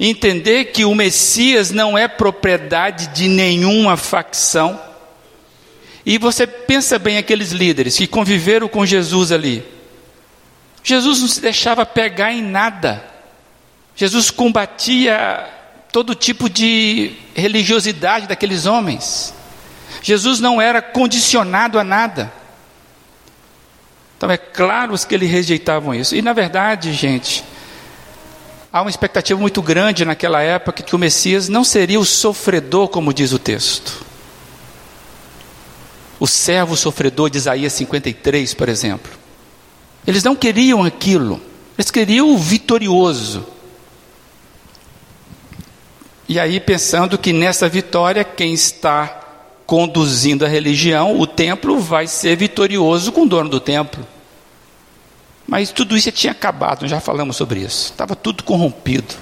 Entender 0.01 0.67
que 0.67 0.87
o 0.87 0.95
Messias 0.95 1.71
não 1.71 1.97
é 1.97 2.09
propriedade 2.09 3.09
de 3.09 3.29
nenhuma 3.29 3.99
facção. 3.99 4.81
E 6.07 6.17
você 6.17 6.47
pensa 6.47 6.99
bem 6.99 7.19
aqueles 7.19 7.53
líderes 7.53 7.99
que 7.99 8.07
conviveram 8.07 8.67
com 8.67 8.87
Jesus 8.87 9.31
ali. 9.31 9.63
Jesus 10.83 11.21
não 11.21 11.29
se 11.29 11.41
deixava 11.41 11.85
pegar 11.85 12.33
em 12.33 12.43
nada. 12.43 13.05
Jesus 13.95 14.31
combatia 14.31 15.47
todo 15.93 16.15
tipo 16.15 16.49
de 16.49 17.13
religiosidade 17.35 18.27
daqueles 18.27 18.65
homens. 18.65 19.35
Jesus 20.01 20.41
não 20.41 20.61
era 20.61 20.81
condicionado 20.81 21.79
a 21.79 21.85
nada. 21.85 22.33
Então 24.17 24.31
é 24.31 24.37
claro 24.37 24.97
que 25.07 25.15
eles 25.15 25.29
rejeitavam 25.31 25.93
isso. 25.93 26.15
E 26.15 26.23
na 26.23 26.33
verdade, 26.33 26.93
gente, 26.93 27.45
há 28.73 28.81
uma 28.81 28.91
expectativa 28.91 29.39
muito 29.41 29.61
grande 29.61 30.05
naquela 30.05 30.41
época 30.41 30.83
que 30.83 30.95
o 30.95 30.99
Messias 30.99 31.49
não 31.49 31.65
seria 31.65 31.99
o 31.99 32.05
sofredor, 32.05 32.87
como 32.89 33.13
diz 33.13 33.33
o 33.33 33.39
texto. 33.39 34.05
O 36.21 36.27
servo 36.29 36.77
sofredor 36.77 37.31
de 37.31 37.39
Isaías 37.39 37.73
53, 37.73 38.55
por 38.55 38.69
exemplo. 38.69 39.11
Eles 40.07 40.23
não 40.23 40.37
queriam 40.37 40.85
aquilo. 40.85 41.41
Eles 41.77 41.91
queriam 41.91 42.31
o 42.31 42.39
vitorioso. 42.39 43.45
E 46.29 46.39
aí, 46.39 46.61
pensando 46.61 47.19
que 47.19 47.33
nessa 47.33 47.69
vitória, 47.69 48.23
quem 48.23 48.55
está 48.55 49.22
conduzindo 49.73 50.45
a 50.45 50.49
religião, 50.49 51.19
o 51.19 51.27
templo, 51.27 51.81
vai 51.81 52.07
ser 52.07 52.37
vitorioso 52.37 53.11
com 53.11 53.23
o 53.23 53.27
dono 53.27 53.49
do 53.49 53.59
templo. 53.59 54.07
Mas 55.49 55.73
tudo 55.73 55.97
isso 55.97 56.05
já 56.05 56.13
tinha 56.13 56.33
acabado, 56.33 56.87
já 56.87 57.01
falamos 57.01 57.37
sobre 57.37 57.61
isso. 57.61 57.87
Estava 57.87 58.15
tudo 58.15 58.45
corrompido. 58.45 59.15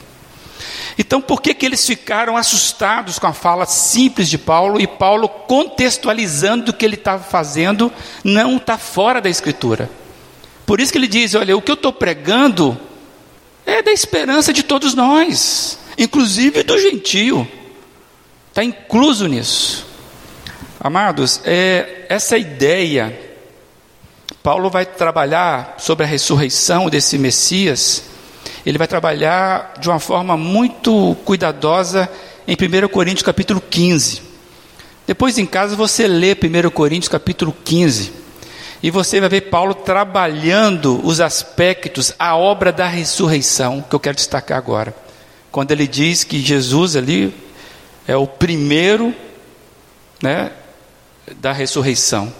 Então, 0.98 1.22
por 1.22 1.40
que, 1.40 1.54
que 1.54 1.64
eles 1.64 1.86
ficaram 1.86 2.36
assustados 2.36 3.16
com 3.16 3.28
a 3.28 3.32
fala 3.32 3.64
simples 3.64 4.28
de 4.28 4.36
Paulo 4.36 4.80
e 4.80 4.88
Paulo 4.88 5.28
contextualizando 5.28 6.72
o 6.72 6.74
que 6.74 6.84
ele 6.84 6.96
estava 6.96 7.22
fazendo, 7.22 7.92
não 8.24 8.56
está 8.56 8.76
fora 8.76 9.20
da 9.20 9.30
Escritura? 9.30 9.88
Por 10.66 10.80
isso 10.80 10.90
que 10.90 10.98
ele 10.98 11.06
diz: 11.06 11.36
Olha, 11.36 11.56
o 11.56 11.62
que 11.62 11.70
eu 11.70 11.76
estou 11.76 11.92
pregando 11.92 12.76
é 13.64 13.84
da 13.84 13.92
esperança 13.92 14.52
de 14.52 14.64
todos 14.64 14.94
nós 14.94 15.78
inclusive 15.96 16.64
do 16.64 16.76
gentio. 16.76 17.46
Está 18.48 18.64
incluso 18.64 19.28
nisso. 19.28 19.89
Amados, 20.82 21.42
é, 21.44 22.06
essa 22.08 22.38
ideia 22.38 23.14
Paulo 24.42 24.70
vai 24.70 24.86
trabalhar 24.86 25.74
sobre 25.76 26.06
a 26.06 26.08
ressurreição 26.08 26.88
desse 26.88 27.18
Messias, 27.18 28.04
ele 28.64 28.78
vai 28.78 28.88
trabalhar 28.88 29.74
de 29.78 29.90
uma 29.90 30.00
forma 30.00 30.38
muito 30.38 31.14
cuidadosa 31.26 32.08
em 32.48 32.54
1 32.54 32.88
Coríntios 32.88 33.22
capítulo 33.22 33.60
15. 33.60 34.22
Depois 35.06 35.36
em 35.36 35.44
casa 35.44 35.76
você 35.76 36.06
lê 36.06 36.32
1 36.32 36.70
Coríntios 36.70 37.10
capítulo 37.10 37.54
15 37.62 38.12
e 38.82 38.90
você 38.90 39.20
vai 39.20 39.28
ver 39.28 39.50
Paulo 39.50 39.74
trabalhando 39.74 40.98
os 41.06 41.20
aspectos, 41.20 42.14
a 42.18 42.34
obra 42.34 42.72
da 42.72 42.86
ressurreição, 42.86 43.82
que 43.82 43.94
eu 43.94 44.00
quero 44.00 44.16
destacar 44.16 44.56
agora. 44.56 44.96
Quando 45.52 45.72
ele 45.72 45.86
diz 45.86 46.24
que 46.24 46.40
Jesus 46.40 46.96
ali 46.96 47.34
é 48.08 48.16
o 48.16 48.26
primeiro 48.26 49.14
né, 50.22 50.52
da 51.36 51.52
ressurreição. 51.52 52.32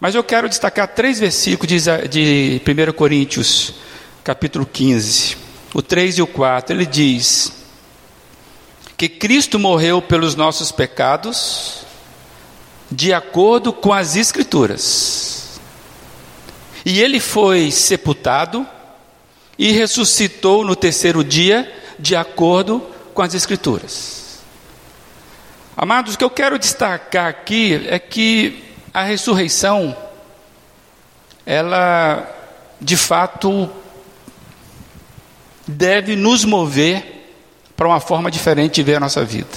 Mas 0.00 0.14
eu 0.14 0.24
quero 0.24 0.48
destacar 0.48 0.88
três 0.88 1.20
versículos 1.20 1.84
de, 2.10 2.62
1 2.66 2.92
Coríntios, 2.92 3.74
capítulo 4.24 4.64
15, 4.64 5.36
o 5.74 5.82
3 5.82 6.18
e 6.18 6.22
o 6.22 6.26
4. 6.26 6.74
Ele 6.74 6.86
diz 6.86 7.52
que 8.96 9.08
Cristo 9.08 9.58
morreu 9.58 10.00
pelos 10.00 10.34
nossos 10.34 10.72
pecados, 10.72 11.84
de 12.90 13.12
acordo 13.12 13.72
com 13.72 13.92
as 13.92 14.16
Escrituras. 14.16 15.60
E 16.84 17.00
ele 17.00 17.20
foi 17.20 17.70
sepultado 17.70 18.66
e 19.58 19.70
ressuscitou 19.72 20.64
no 20.64 20.74
terceiro 20.74 21.22
dia, 21.22 21.70
de 21.98 22.16
acordo 22.16 22.80
com 23.12 23.20
as 23.20 23.34
Escrituras. 23.34 24.19
Amados, 25.76 26.14
o 26.14 26.18
que 26.18 26.24
eu 26.24 26.30
quero 26.30 26.58
destacar 26.58 27.26
aqui 27.26 27.86
é 27.88 27.98
que 27.98 28.64
a 28.92 29.02
ressurreição, 29.02 29.96
ela 31.46 32.28
de 32.80 32.96
fato 32.96 33.70
deve 35.66 36.16
nos 36.16 36.44
mover 36.44 37.20
para 37.76 37.88
uma 37.88 38.00
forma 38.00 38.30
diferente 38.30 38.74
de 38.74 38.82
ver 38.82 38.96
a 38.96 39.00
nossa 39.00 39.24
vida. 39.24 39.48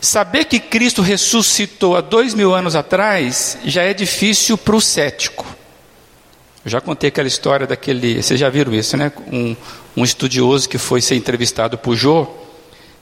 Saber 0.00 0.44
que 0.46 0.58
Cristo 0.58 1.02
ressuscitou 1.02 1.96
há 1.96 2.00
dois 2.00 2.32
mil 2.34 2.54
anos 2.54 2.74
atrás 2.74 3.58
já 3.64 3.82
é 3.82 3.92
difícil 3.92 4.56
para 4.56 4.76
o 4.76 4.80
cético. 4.80 5.46
Eu 6.64 6.70
já 6.70 6.80
contei 6.80 7.08
aquela 7.08 7.28
história 7.28 7.66
daquele. 7.66 8.20
Vocês 8.22 8.40
já 8.40 8.48
viram 8.48 8.74
isso, 8.74 8.96
né? 8.96 9.12
Um, 9.32 9.56
um 9.96 10.04
estudioso 10.04 10.68
que 10.68 10.78
foi 10.78 11.00
ser 11.00 11.14
entrevistado 11.14 11.78
por 11.78 11.94
Jô 11.94 12.28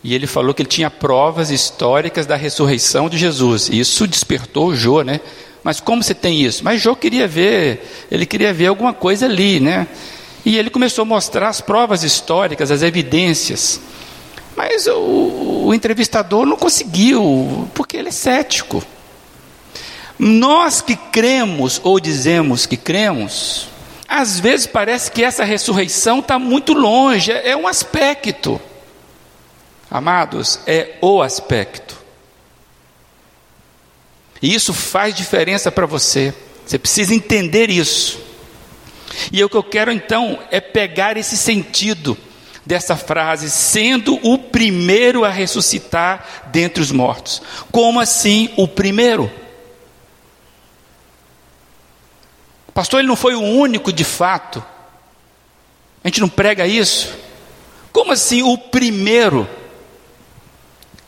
e 0.04 0.14
ele 0.14 0.26
falou 0.26 0.52
que 0.52 0.60
ele 0.60 0.68
tinha 0.68 0.90
provas 0.90 1.50
históricas 1.50 2.26
da 2.26 2.36
ressurreição 2.36 3.08
de 3.08 3.16
Jesus. 3.16 3.70
Isso 3.72 4.06
despertou 4.06 4.74
Jô, 4.74 5.00
né? 5.00 5.18
Mas 5.62 5.80
como 5.80 6.02
você 6.02 6.12
tem 6.12 6.42
isso? 6.42 6.62
Mas 6.62 6.82
Jô 6.82 6.94
queria 6.94 7.26
ver, 7.26 8.06
ele 8.10 8.26
queria 8.26 8.52
ver 8.52 8.66
alguma 8.66 8.92
coisa 8.92 9.24
ali, 9.24 9.60
né? 9.60 9.86
E 10.44 10.58
ele 10.58 10.68
começou 10.68 11.02
a 11.02 11.06
mostrar 11.06 11.48
as 11.48 11.62
provas 11.62 12.04
históricas, 12.04 12.70
as 12.70 12.82
evidências. 12.82 13.80
Mas 14.54 14.86
o, 14.86 15.64
o 15.68 15.74
entrevistador 15.74 16.44
não 16.44 16.58
conseguiu, 16.58 17.66
porque 17.72 17.96
ele 17.96 18.10
é 18.10 18.12
cético. 18.12 18.84
Nós 20.18 20.82
que 20.82 20.96
cremos 20.96 21.80
ou 21.82 21.98
dizemos 21.98 22.66
que 22.66 22.76
cremos, 22.76 23.68
às 24.06 24.38
vezes 24.38 24.66
parece 24.66 25.10
que 25.10 25.24
essa 25.24 25.44
ressurreição 25.44 26.18
está 26.18 26.38
muito 26.38 26.74
longe, 26.74 27.32
é, 27.32 27.52
é 27.52 27.56
um 27.56 27.66
aspecto. 27.66 28.60
Amados, 29.94 30.58
é 30.66 30.96
o 31.00 31.22
aspecto. 31.22 31.96
E 34.42 34.52
isso 34.52 34.74
faz 34.74 35.14
diferença 35.14 35.70
para 35.70 35.86
você. 35.86 36.34
Você 36.66 36.80
precisa 36.80 37.14
entender 37.14 37.70
isso. 37.70 38.18
E 39.30 39.44
o 39.44 39.48
que 39.48 39.56
eu 39.56 39.62
quero 39.62 39.92
então 39.92 40.42
é 40.50 40.60
pegar 40.60 41.16
esse 41.16 41.36
sentido 41.36 42.18
dessa 42.66 42.96
frase, 42.96 43.48
sendo 43.48 44.18
o 44.28 44.36
primeiro 44.36 45.24
a 45.24 45.28
ressuscitar 45.28 46.42
dentre 46.46 46.82
os 46.82 46.90
mortos. 46.90 47.40
Como 47.70 48.00
assim 48.00 48.52
o 48.56 48.66
primeiro? 48.66 49.30
Pastor, 52.74 52.98
ele 52.98 53.06
não 53.06 53.14
foi 53.14 53.36
o 53.36 53.40
único 53.40 53.92
de 53.92 54.02
fato. 54.02 54.60
A 56.02 56.08
gente 56.08 56.20
não 56.20 56.28
prega 56.28 56.66
isso. 56.66 57.14
Como 57.92 58.10
assim 58.10 58.42
o 58.42 58.58
primeiro? 58.58 59.48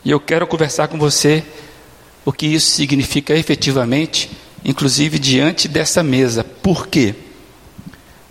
E 0.07 0.09
eu 0.09 0.21
quero 0.21 0.47
conversar 0.47 0.87
com 0.87 0.97
você 0.97 1.43
o 2.23 2.31
que 2.31 2.45
isso 2.45 2.71
significa 2.71 3.35
efetivamente, 3.35 4.31
inclusive 4.63 5.19
diante 5.19 5.67
dessa 5.67 6.01
mesa. 6.01 6.45
Por 6.45 6.87
quê? 6.87 7.13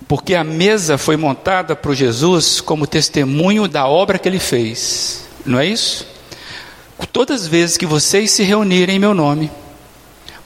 Porque 0.08 0.34
a 0.34 0.42
mesa 0.42 0.96
foi 0.96 1.18
montada 1.18 1.76
por 1.76 1.94
Jesus 1.94 2.62
como 2.62 2.86
testemunho 2.86 3.68
da 3.68 3.86
obra 3.86 4.18
que 4.18 4.26
ele 4.26 4.38
fez. 4.38 5.26
Não 5.44 5.60
é 5.60 5.66
isso? 5.66 6.06
Todas 7.12 7.42
as 7.42 7.46
vezes 7.46 7.76
que 7.76 7.84
vocês 7.84 8.30
se 8.30 8.42
reunirem 8.42 8.96
em 8.96 8.98
meu 8.98 9.12
nome, 9.12 9.50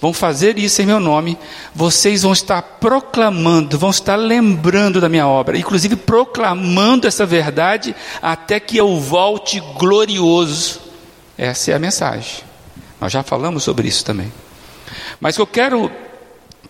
vão 0.01 0.12
fazer 0.12 0.59
isso 0.59 0.83
em 0.83 0.87
meu 0.87 0.99
nome, 0.99 1.38
vocês 1.73 2.23
vão 2.23 2.33
estar 2.33 2.61
proclamando, 2.61 3.79
vão 3.79 3.90
estar 3.90 4.16
lembrando 4.16 5.01
da 5.01 5.09
minha 5.09 5.29
obra, 5.29 5.57
inclusive 5.57 5.95
proclamando 5.95 7.07
essa 7.07 7.25
verdade 7.25 7.95
até 8.21 8.59
que 8.59 8.77
eu 8.77 8.99
volte 8.99 9.61
glorioso 9.79 10.89
essa 11.40 11.70
é 11.70 11.74
a 11.74 11.79
mensagem. 11.79 12.44
Nós 13.00 13.11
já 13.11 13.22
falamos 13.22 13.62
sobre 13.64 13.88
isso 13.88 14.05
também. 14.05 14.31
Mas 15.18 15.38
eu 15.38 15.46
quero 15.46 15.90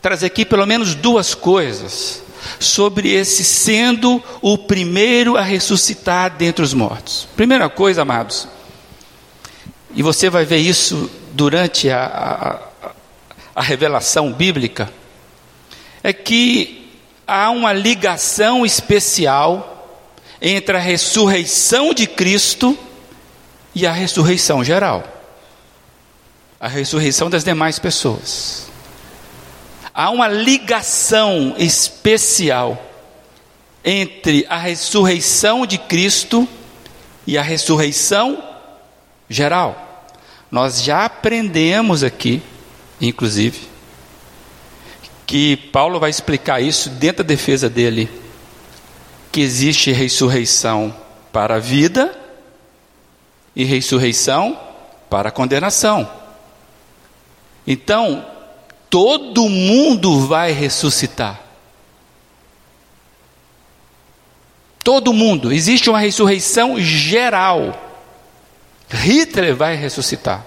trazer 0.00 0.26
aqui 0.26 0.44
pelo 0.44 0.64
menos 0.64 0.94
duas 0.94 1.35
coisas 1.35 2.22
sobre 2.61 3.12
esse 3.12 3.42
sendo 3.42 4.22
o 4.40 4.56
primeiro 4.56 5.37
a 5.37 5.42
ressuscitar 5.42 6.37
dentre 6.37 6.64
os 6.64 6.72
mortos. 6.72 7.26
Primeira 7.35 7.68
coisa, 7.68 8.02
amados, 8.02 8.46
e 9.92 10.04
você 10.04 10.30
vai 10.30 10.44
ver 10.44 10.59
isso 10.59 11.11
durante 11.33 11.90
a, 11.90 12.62
a, 12.85 12.90
a 13.56 13.62
revelação 13.62 14.33
bíblica, 14.33 14.88
é 16.00 16.12
que 16.12 16.92
há 17.26 17.50
uma 17.50 17.72
ligação 17.72 18.64
especial 18.64 20.06
entre 20.40 20.76
a 20.76 20.80
ressurreição 20.80 21.92
de 21.92 22.06
Cristo 22.06 22.78
e 23.74 23.87
a 23.87 23.92
ressurreição 23.92 24.62
geral 24.64 25.20
a 26.61 26.68
ressurreição 26.68 27.30
das 27.30 27.42
demais 27.42 27.78
pessoas. 27.78 28.68
Há 29.94 30.11
uma 30.11 30.28
ligação 30.28 31.54
especial 31.56 32.87
entre 33.83 34.44
a 34.48 34.59
ressurreição 34.59 35.64
de 35.64 35.78
Cristo 35.78 36.46
e 37.26 37.38
a 37.38 37.42
ressurreição 37.42 38.44
geral. 39.28 40.06
Nós 40.50 40.83
já 40.83 41.06
aprendemos 41.06 42.04
aqui, 42.04 42.42
inclusive, 43.00 43.68
que 45.26 45.56
Paulo 45.56 45.98
vai 45.98 46.11
explicar 46.11 46.61
isso 46.61 46.90
dentro 46.90 47.24
da 47.24 47.28
defesa 47.28 47.70
dele, 47.70 48.11
que 49.33 49.40
existe 49.40 49.92
ressurreição 49.92 50.94
para 51.33 51.56
a 51.56 51.61
vida 51.61 52.19
e 53.61 53.64
ressurreição 53.64 54.59
para 55.11 55.31
condenação. 55.31 56.11
Então, 57.66 58.25
todo 58.88 59.49
mundo 59.51 60.27
vai 60.27 60.51
ressuscitar. 60.53 61.38
Todo 64.83 65.12
mundo. 65.12 65.53
Existe 65.53 65.90
uma 65.90 65.99
ressurreição 65.99 66.81
geral. 66.81 67.79
Hitler 68.88 69.55
vai 69.55 69.77
ressuscitar. 69.77 70.46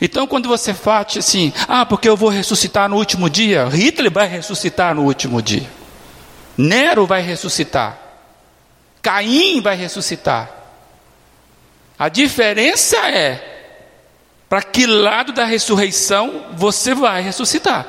Então, 0.00 0.26
quando 0.26 0.48
você 0.48 0.72
fala 0.72 1.06
assim, 1.18 1.52
ah, 1.68 1.84
porque 1.84 2.08
eu 2.08 2.16
vou 2.16 2.30
ressuscitar 2.30 2.88
no 2.88 2.96
último 2.96 3.28
dia, 3.28 3.68
Hitler 3.68 4.10
vai 4.10 4.26
ressuscitar 4.26 4.94
no 4.94 5.02
último 5.02 5.42
dia. 5.42 5.70
Nero 6.56 7.06
vai 7.06 7.20
ressuscitar. 7.20 7.98
Caim 9.02 9.60
vai 9.60 9.76
ressuscitar. 9.76 10.53
A 12.04 12.10
diferença 12.10 12.98
é 13.08 13.42
para 14.46 14.62
que 14.62 14.84
lado 14.84 15.32
da 15.32 15.46
ressurreição 15.46 16.48
você 16.52 16.94
vai 16.94 17.22
ressuscitar. 17.22 17.86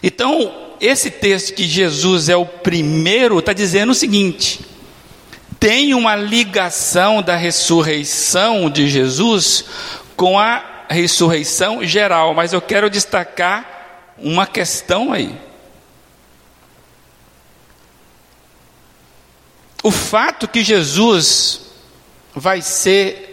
Então, 0.00 0.76
esse 0.80 1.10
texto 1.10 1.54
que 1.54 1.64
Jesus 1.64 2.28
é 2.28 2.36
o 2.36 2.46
primeiro 2.46 3.40
está 3.40 3.52
dizendo 3.52 3.90
o 3.90 3.96
seguinte: 3.96 4.60
tem 5.58 5.92
uma 5.92 6.14
ligação 6.14 7.20
da 7.20 7.34
ressurreição 7.34 8.70
de 8.70 8.88
Jesus 8.88 9.64
com 10.14 10.38
a 10.38 10.84
ressurreição 10.88 11.84
geral, 11.84 12.32
mas 12.32 12.52
eu 12.52 12.62
quero 12.62 12.88
destacar 12.88 14.14
uma 14.16 14.46
questão 14.46 15.12
aí. 15.12 15.36
O 19.82 19.90
fato 19.90 20.46
que 20.46 20.62
Jesus 20.62 21.66
vai 22.34 22.62
ser 22.62 23.28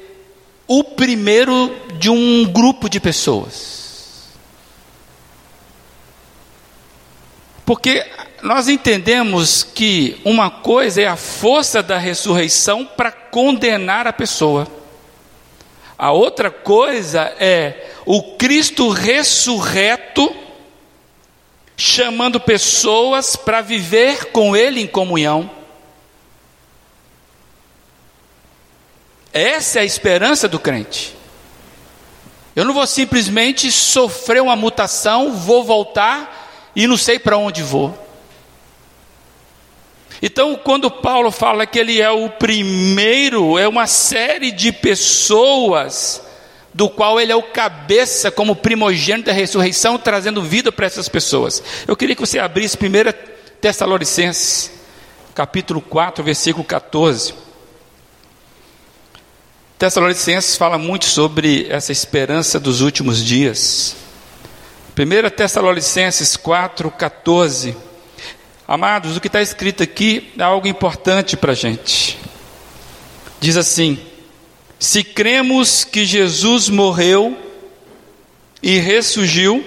o 0.68 0.84
primeiro 0.84 1.76
de 1.98 2.10
um 2.10 2.46
grupo 2.46 2.90
de 2.90 3.00
pessoas. 3.00 4.30
Porque 7.66 8.06
nós 8.42 8.68
entendemos 8.68 9.64
que 9.64 10.22
uma 10.24 10.52
coisa 10.52 11.02
é 11.02 11.08
a 11.08 11.16
força 11.16 11.82
da 11.82 11.98
ressurreição 11.98 12.86
para 12.86 13.12
condenar 13.12 14.06
a 14.06 14.14
pessoa. 14.14 14.68
A 15.98 16.12
outra 16.12 16.52
coisa 16.52 17.34
é 17.40 17.90
o 18.06 18.36
Cristo 18.36 18.90
ressurreto 18.90 20.36
chamando 21.78 22.40
pessoas 22.40 23.36
para 23.36 23.62
viver 23.62 24.26
com 24.26 24.56
ele 24.56 24.80
em 24.80 24.88
comunhão. 24.88 25.50
Essa 29.36 29.80
é 29.80 29.82
a 29.82 29.86
esperança 29.86 30.48
do 30.48 30.58
crente. 30.58 31.14
Eu 32.56 32.64
não 32.64 32.74
vou 32.74 32.88
simplesmente 32.88 33.70
sofrer 33.70 34.42
uma 34.42 34.56
mutação, 34.56 35.34
vou 35.34 35.62
voltar 35.62 36.72
e 36.74 36.88
não 36.88 36.96
sei 36.96 37.20
para 37.20 37.38
onde 37.38 37.62
vou. 37.62 37.94
Então, 40.22 40.56
quando 40.56 40.90
Paulo 40.90 41.32
fala 41.32 41.66
que 41.66 41.78
ele 41.78 42.00
é 42.00 42.10
o 42.10 42.30
primeiro, 42.30 43.60
é 43.60 43.68
uma 43.68 43.88
série 43.88 44.54
de 44.54 44.72
pessoas 44.72 46.22
do 46.74 46.90
qual 46.90 47.20
ele 47.20 47.34
é 47.34 47.36
o 47.36 47.44
cabeça 47.44 48.32
como 48.32 48.56
primogênito 48.56 49.26
da 49.26 49.34
ressurreição, 49.34 49.98
trazendo 49.98 50.42
vida 50.42 50.72
para 50.72 50.86
essas 50.86 51.10
pessoas. 51.10 51.62
Eu 51.86 51.98
queria 51.98 52.16
que 52.16 52.22
você 52.22 52.40
abrisse 52.40 52.78
1 52.78 53.60
Tessalonicenses, 53.60 54.72
capítulo 55.34 55.82
4, 55.82 56.24
versículo 56.24 56.64
14. 56.64 57.45
Tessalonicenses 59.86 60.58
fala 60.58 60.80
muito 60.80 61.06
sobre 61.06 61.68
essa 61.70 61.92
esperança 61.92 62.60
dos 62.60 62.82
últimos 62.82 63.24
dias. 63.24 63.96
1 64.98 65.30
Tessalonicenses 65.30 66.36
4, 66.36 66.90
14. 66.90 67.78
Amados, 68.68 69.16
o 69.16 69.22
que 69.22 69.28
está 69.28 69.44
escrito 69.44 69.84
aqui 69.84 70.34
é 70.40 70.42
algo 70.42 70.68
importante 70.68 71.38
para 71.38 71.52
a 71.52 71.56
gente. 71.56 72.18
Diz 73.40 73.58
assim: 73.58 74.00
se 74.80 75.04
cremos 75.04 75.84
que 75.84 76.04
Jesus 76.04 76.68
morreu 76.68 77.38
e 78.64 78.80
ressurgiu, 78.80 79.64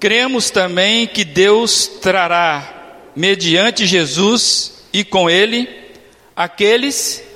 cremos 0.00 0.50
também 0.50 1.06
que 1.06 1.24
Deus 1.24 1.86
trará, 1.86 2.96
mediante 3.14 3.86
Jesus 3.86 4.82
e 4.92 5.04
com 5.04 5.30
Ele, 5.30 5.68
aqueles 6.34 7.22
que 7.22 7.27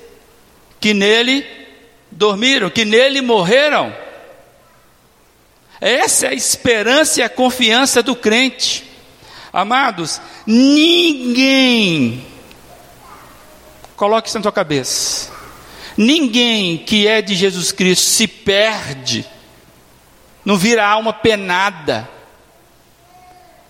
nele 0.92 1.47
dormiram, 2.11 2.68
que 2.68 2.85
nele 2.85 3.21
morreram. 3.21 3.95
Essa 5.81 6.27
é 6.27 6.29
a 6.31 6.35
esperança 6.35 7.21
e 7.21 7.23
a 7.23 7.29
confiança 7.29 8.03
do 8.03 8.14
crente. 8.14 8.85
Amados, 9.53 10.21
ninguém, 10.47 12.25
coloque 13.97 14.29
isso 14.29 14.38
na 14.38 14.42
sua 14.42 14.53
cabeça, 14.53 15.31
ninguém 15.97 16.79
que 16.79 17.07
é 17.07 17.21
de 17.21 17.35
Jesus 17.35 17.71
Cristo 17.71 18.05
se 18.05 18.27
perde, 18.27 19.27
não 20.45 20.57
vira 20.57 20.87
alma 20.87 21.12
penada, 21.12 22.09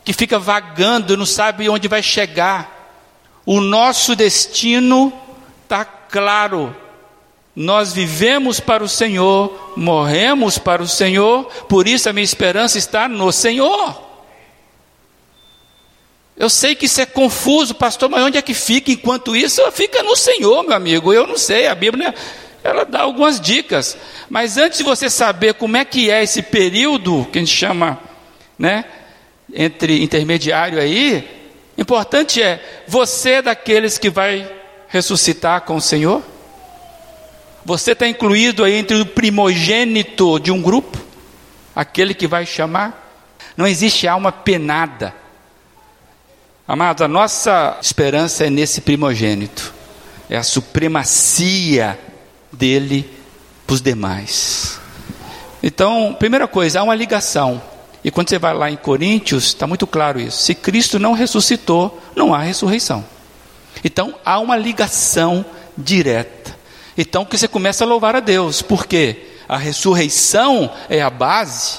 que 0.05 0.13
fica 0.13 0.39
vagando, 0.39 1.17
não 1.17 1.27
sabe 1.27 1.69
onde 1.69 1.89
vai 1.89 2.03
chegar. 2.03 2.81
O 3.45 3.61
nosso 3.61 4.15
destino 4.15 5.13
está 5.63 5.85
claro. 5.85 6.77
Nós 7.55 7.93
vivemos 7.93 8.61
para 8.61 8.83
o 8.83 8.89
Senhor, 8.89 9.75
morremos 9.77 10.57
para 10.57 10.83
o 10.83 10.89
Senhor, 10.89 11.45
por 11.69 11.87
isso 11.87 12.09
a 12.09 12.13
minha 12.13 12.25
esperança 12.25 12.79
está 12.79 13.09
no 13.09 13.31
Senhor. 13.31 14.11
Eu 16.35 16.49
sei 16.49 16.75
que 16.75 16.87
isso 16.87 17.01
é 17.01 17.07
confuso, 17.07 17.75
pastor, 17.75 18.09
mas 18.09 18.25
onde 18.25 18.39
é 18.39 18.43
que 18.43 18.55
fica 18.55 18.91
enquanto 18.91 19.37
isso? 19.37 19.61
Fica 19.73 20.03
no 20.03 20.17
Senhor, 20.17 20.63
meu 20.63 20.75
amigo. 20.75 21.13
Eu 21.13 21.27
não 21.27 21.37
sei, 21.37 21.67
a 21.67 21.75
Bíblia 21.75 22.15
ela 22.65 22.85
dá 22.85 23.01
algumas 23.01 23.39
dicas. 23.41 23.97
Mas 24.31 24.57
antes 24.57 24.79
de 24.79 24.85
você 24.85 25.11
saber 25.11 25.55
como 25.55 25.77
é 25.77 25.85
que 25.85 26.11
é 26.11 26.23
esse 26.23 26.43
período 26.43 27.29
que 27.31 27.39
a 27.39 27.43
gente 27.43 27.55
chama, 27.55 28.01
né, 28.59 28.85
entre 29.53 30.03
intermediário 30.03 30.81
aí, 30.81 31.29
importante 31.77 32.41
é 32.41 32.83
você 32.87 33.33
é 33.33 33.43
daqueles 33.43 33.99
que 33.99 34.09
vai 34.09 34.51
ressuscitar 34.89 35.63
com 35.63 35.77
o 35.77 35.81
Senhor? 35.81 36.32
Você 37.65 37.93
está 37.93 38.07
incluído 38.09 38.65
aí 38.65 38.75
entre 38.75 39.01
o 39.01 39.07
primogênito 39.07 40.39
de 40.39 40.51
um 40.51 40.61
grupo? 40.61 40.99
Aquele 41.75 42.15
que 42.15 42.27
vai 42.27 42.45
chamar? 42.45 42.99
Não 43.57 43.67
existe 43.67 44.09
alma 44.09 44.33
penada 44.33 45.15
Amados, 46.67 47.03
a 47.03 47.09
nossa 47.09 47.77
esperança 47.83 48.47
é 48.47 48.51
nesse 48.51 48.81
primogênito, 48.81 49.75
é 50.31 50.37
a 50.37 50.45
supremacia 50.45 51.99
dele 52.53 53.11
para 53.67 53.75
os 53.75 53.83
demais. 53.83 54.81
Então, 55.61 56.17
primeira 56.19 56.47
coisa, 56.47 56.81
há 56.81 56.83
uma 56.83 56.95
ligação. 56.95 57.61
E 58.05 58.11
quando 58.11 58.31
você 58.31 58.39
vai 58.39 58.55
lá 58.55 58.71
em 58.71 58.77
Coríntios, 58.77 59.49
está 59.49 59.67
muito 59.67 59.87
claro 59.87 60.21
isso. 60.21 60.41
Se 60.41 60.55
Cristo 60.55 60.99
não 61.01 61.13
ressuscitou, 61.13 62.01
não 62.17 62.33
há 62.33 62.39
ressurreição. 62.39 63.05
Então, 63.85 64.15
há 64.25 64.39
uma 64.39 64.57
ligação 64.57 65.45
direta. 65.77 66.52
Então, 66.97 67.25
que 67.25 67.39
você 67.39 67.49
começa 67.49 67.85
a 67.85 67.87
louvar 67.87 68.17
a 68.17 68.21
Deus, 68.21 68.61
porque 68.63 69.17
a 69.49 69.57
ressurreição 69.57 70.71
é 70.89 71.01
a 71.01 71.11
base. 71.11 71.79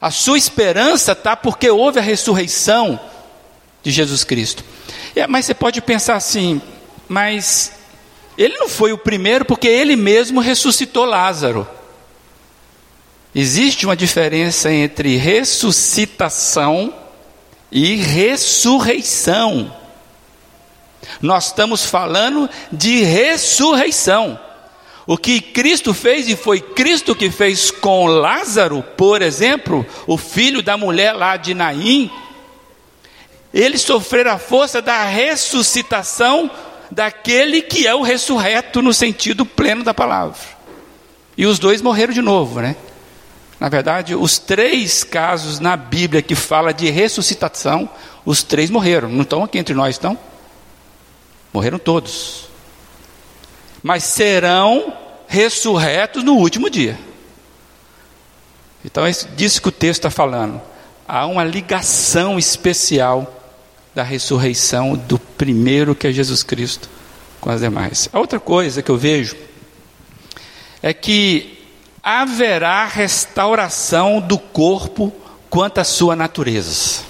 A 0.00 0.10
sua 0.10 0.38
esperança 0.38 1.12
está 1.12 1.36
porque 1.36 1.68
houve 1.68 1.98
a 1.98 2.02
ressurreição 2.02 2.98
de 3.82 3.90
Jesus 3.90 4.24
Cristo. 4.24 4.64
É, 5.14 5.26
mas 5.26 5.44
você 5.46 5.54
pode 5.54 5.80
pensar 5.82 6.16
assim, 6.16 6.60
mas 7.08 7.72
ele 8.38 8.56
não 8.56 8.68
foi 8.68 8.92
o 8.92 8.98
primeiro 8.98 9.44
porque 9.44 9.68
ele 9.68 9.96
mesmo 9.96 10.40
ressuscitou 10.40 11.04
Lázaro. 11.04 11.68
Existe 13.34 13.86
uma 13.86 13.96
diferença 13.96 14.72
entre 14.72 15.16
ressuscitação 15.16 16.92
e 17.70 17.96
ressurreição. 17.96 19.74
Nós 21.20 21.46
estamos 21.46 21.84
falando 21.84 22.48
de 22.70 23.02
ressurreição. 23.02 24.38
O 25.06 25.16
que 25.16 25.40
Cristo 25.40 25.92
fez, 25.92 26.28
e 26.28 26.36
foi 26.36 26.60
Cristo 26.60 27.16
que 27.16 27.30
fez 27.30 27.70
com 27.70 28.06
Lázaro, 28.06 28.82
por 28.96 29.22
exemplo, 29.22 29.84
o 30.06 30.16
filho 30.16 30.62
da 30.62 30.76
mulher 30.76 31.12
lá 31.12 31.36
de 31.36 31.52
Naim, 31.54 32.10
eles 33.52 33.82
sofreram 33.82 34.30
a 34.32 34.38
força 34.38 34.80
da 34.80 35.02
ressuscitação 35.04 36.50
daquele 36.90 37.62
que 37.62 37.86
é 37.86 37.94
o 37.94 38.02
ressurreto 38.02 38.80
no 38.80 38.92
sentido 38.92 39.44
pleno 39.44 39.82
da 39.82 39.92
palavra. 39.92 40.38
E 41.36 41.46
os 41.46 41.58
dois 41.58 41.82
morreram 41.82 42.12
de 42.12 42.22
novo, 42.22 42.60
né? 42.60 42.76
Na 43.58 43.68
verdade, 43.68 44.14
os 44.14 44.38
três 44.38 45.04
casos 45.04 45.58
na 45.60 45.76
Bíblia 45.76 46.22
que 46.22 46.34
fala 46.34 46.72
de 46.72 46.88
ressuscitação, 46.88 47.88
os 48.24 48.42
três 48.42 48.70
morreram. 48.70 49.08
Não 49.08 49.22
estão 49.22 49.44
aqui 49.44 49.58
entre 49.58 49.74
nós, 49.74 49.96
estão? 49.96 50.18
Morreram 51.52 51.78
todos. 51.78 52.48
Mas 53.82 54.04
serão 54.04 54.92
ressurretos 55.26 56.22
no 56.22 56.34
último 56.34 56.68
dia. 56.68 56.98
Então 58.84 59.06
é 59.06 59.10
disso 59.10 59.60
que 59.60 59.68
o 59.68 59.72
texto 59.72 60.00
está 60.00 60.10
falando. 60.10 60.60
Há 61.06 61.26
uma 61.26 61.44
ligação 61.44 62.38
especial 62.38 63.40
da 63.94 64.02
ressurreição 64.02 64.96
do 64.96 65.18
primeiro 65.18 65.94
que 65.94 66.06
é 66.06 66.12
Jesus 66.12 66.42
Cristo 66.42 66.88
com 67.40 67.50
as 67.50 67.60
demais. 67.60 68.08
A 68.12 68.18
outra 68.18 68.38
coisa 68.38 68.82
que 68.82 68.90
eu 68.90 68.96
vejo 68.96 69.36
é 70.82 70.92
que 70.92 71.58
haverá 72.02 72.86
restauração 72.86 74.20
do 74.20 74.38
corpo 74.38 75.12
quanto 75.48 75.78
à 75.78 75.84
sua 75.84 76.14
natureza. 76.14 77.09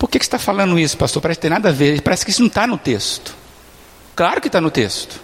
Por 0.00 0.08
que, 0.08 0.16
você 0.16 0.24
está 0.24 0.38
falando 0.38 0.78
isso, 0.78 0.96
pastor? 0.96 1.20
Parece 1.20 1.36
que 1.36 1.42
tem 1.42 1.50
nada 1.50 1.68
a 1.68 1.72
ver, 1.72 2.00
parece 2.00 2.24
que 2.24 2.30
isso 2.30 2.40
não 2.40 2.48
está 2.48 2.66
no 2.66 2.78
texto. 2.78 3.36
Claro 4.16 4.40
que 4.40 4.46
está 4.48 4.58
no 4.58 4.70
texto. 4.70 5.20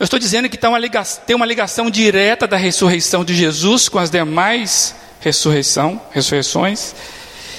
Eu 0.00 0.02
estou 0.02 0.18
dizendo 0.18 0.48
que 0.48 0.58
tá 0.58 0.68
uma 0.68 0.80
ligação, 0.80 1.22
tem 1.24 1.36
uma 1.36 1.46
ligação 1.46 1.88
direta 1.88 2.48
da 2.48 2.56
ressurreição 2.56 3.24
de 3.24 3.32
Jesus 3.32 3.88
com 3.88 4.00
as 4.00 4.10
demais 4.10 4.96
ressurreição, 5.20 6.00
ressurreições 6.10 6.92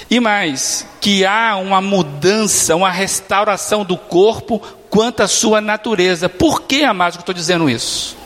e 0.10 0.20
mais, 0.20 0.86
que 1.00 1.26
há 1.26 1.56
uma 1.56 1.80
mudança, 1.80 2.76
uma 2.76 2.92
restauração 2.92 3.86
do 3.86 3.96
corpo 3.96 4.60
quanto 4.90 5.24
à 5.24 5.28
sua 5.28 5.62
natureza. 5.62 6.28
Por 6.28 6.64
que, 6.64 6.84
amados, 6.84 7.16
que 7.16 7.22
eu 7.22 7.24
estou 7.24 7.36
dizendo 7.36 7.70
isso? 7.70 8.18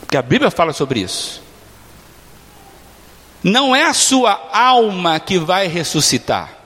Porque 0.00 0.18
a 0.18 0.22
Bíblia 0.22 0.50
fala 0.50 0.74
sobre 0.74 1.00
isso. 1.00 1.42
Não 3.42 3.74
é 3.74 3.84
a 3.84 3.94
sua 3.94 4.50
alma 4.52 5.18
que 5.18 5.38
vai 5.38 5.66
ressuscitar. 5.66 6.57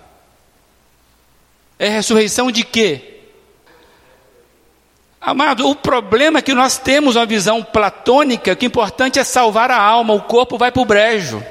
É 1.82 1.88
ressurreição 1.88 2.48
de 2.52 2.62
quê? 2.62 3.22
Amado, 5.20 5.68
o 5.68 5.74
problema 5.74 6.38
é 6.38 6.42
que 6.42 6.54
nós 6.54 6.78
temos 6.78 7.16
uma 7.16 7.26
visão 7.26 7.60
platônica 7.60 8.54
que 8.54 8.64
o 8.64 8.68
importante 8.68 9.18
é 9.18 9.24
salvar 9.24 9.68
a 9.68 9.82
alma, 9.82 10.14
o 10.14 10.22
corpo 10.22 10.56
vai 10.56 10.70
para 10.70 10.80
o 10.80 10.84
brejo. 10.84 11.44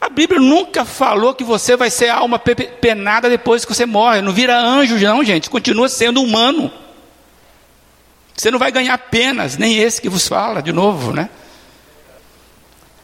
A 0.00 0.08
Bíblia 0.08 0.40
nunca 0.40 0.84
falou 0.84 1.32
que 1.32 1.44
você 1.44 1.76
vai 1.76 1.88
ser 1.88 2.08
alma 2.08 2.36
penada 2.36 3.30
depois 3.30 3.64
que 3.64 3.72
você 3.72 3.86
morre. 3.86 4.22
Não 4.22 4.32
vira 4.32 4.58
anjo, 4.58 4.98
não, 4.98 5.22
gente. 5.22 5.48
Continua 5.48 5.88
sendo 5.88 6.20
humano. 6.20 6.72
Você 8.34 8.50
não 8.50 8.58
vai 8.58 8.72
ganhar 8.72 8.98
penas, 8.98 9.56
nem 9.56 9.78
esse 9.78 10.02
que 10.02 10.08
vos 10.08 10.26
fala, 10.26 10.60
de 10.60 10.72
novo, 10.72 11.12
né? 11.12 11.30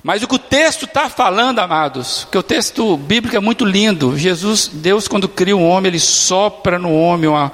Mas 0.04 0.22
o 0.22 0.28
que 0.28 0.34
o 0.34 0.38
texto 0.38 0.84
está 0.84 1.08
falando, 1.08 1.60
amados, 1.60 2.28
que 2.30 2.36
o 2.36 2.42
texto 2.42 2.94
bíblico 2.94 3.34
é 3.34 3.40
muito 3.40 3.64
lindo. 3.64 4.18
Jesus, 4.18 4.68
Deus, 4.70 5.08
quando 5.08 5.26
cria 5.26 5.56
um 5.56 5.66
homem, 5.66 5.88
ele 5.88 5.98
sopra 5.98 6.78
no 6.78 6.92
homem 6.92 7.30
uma, 7.30 7.50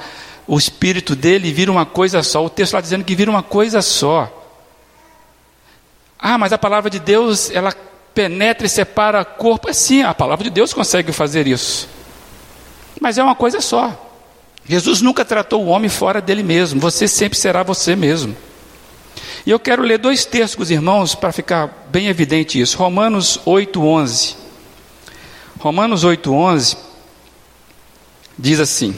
o 0.49 0.59
espírito 0.59 1.15
dele 1.15 1.47
e 1.47 1.53
vira 1.53 1.71
uma 1.71 1.87
coisa 1.87 2.25
só. 2.25 2.45
O 2.45 2.51
texto 2.51 2.71
está 2.71 2.81
dizendo 2.81 3.05
que 3.05 3.15
vira 3.15 3.31
uma 3.31 3.45
coisa 3.45 3.81
só. 3.81 4.29
Ah, 6.19 6.37
mas 6.37 6.53
a 6.53 6.59
palavra 6.59 6.91
de 6.91 6.99
Deus, 6.99 7.53
ela 7.53 7.73
penetra 8.13 8.67
e 8.67 8.69
separa 8.69 9.25
corpo. 9.25 9.71
É 9.71 9.73
sim, 9.73 10.03
a 10.03 10.13
palavra 10.13 10.43
de 10.43 10.51
Deus 10.51 10.75
consegue 10.75 11.13
fazer 11.13 11.47
isso. 11.47 11.89
Mas 13.01 13.17
é 13.17 13.23
uma 13.23 13.37
coisa 13.37 13.61
só. 13.61 13.97
Jesus 14.67 15.01
nunca 15.01 15.25
tratou 15.25 15.65
o 15.65 15.69
homem 15.69 15.89
fora 15.89 16.21
dele 16.21 16.43
mesmo. 16.43 16.81
Você 16.81 17.07
sempre 17.07 17.39
será 17.39 17.63
você 17.63 17.95
mesmo. 17.95 18.37
E 19.47 19.51
eu 19.51 19.59
quero 19.59 19.83
ler 19.83 19.99
dois 19.99 20.25
textos, 20.25 20.71
irmãos, 20.71 21.15
para 21.15 21.33
ficar 21.33 21.89
bem 21.91 22.09
evidente 22.09 22.61
isso. 22.61 22.77
Romanos 22.77 23.41
8:11. 23.47 24.37
Romanos 25.59 26.05
8:11 26.05 26.77
diz 28.39 28.61
assim: 28.61 28.95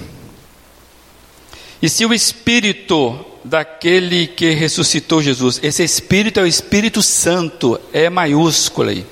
E 1.80 1.88
se 1.88 2.04
o 2.04 2.12
espírito 2.12 3.24
daquele 3.44 4.26
que 4.26 4.50
ressuscitou 4.50 5.22
Jesus, 5.22 5.60
esse 5.62 5.82
espírito 5.82 6.38
é 6.38 6.42
o 6.42 6.46
Espírito 6.46 7.02
Santo, 7.02 7.80
é 7.92 8.08
maiúsculo 8.08 8.90
aí. 8.90 9.06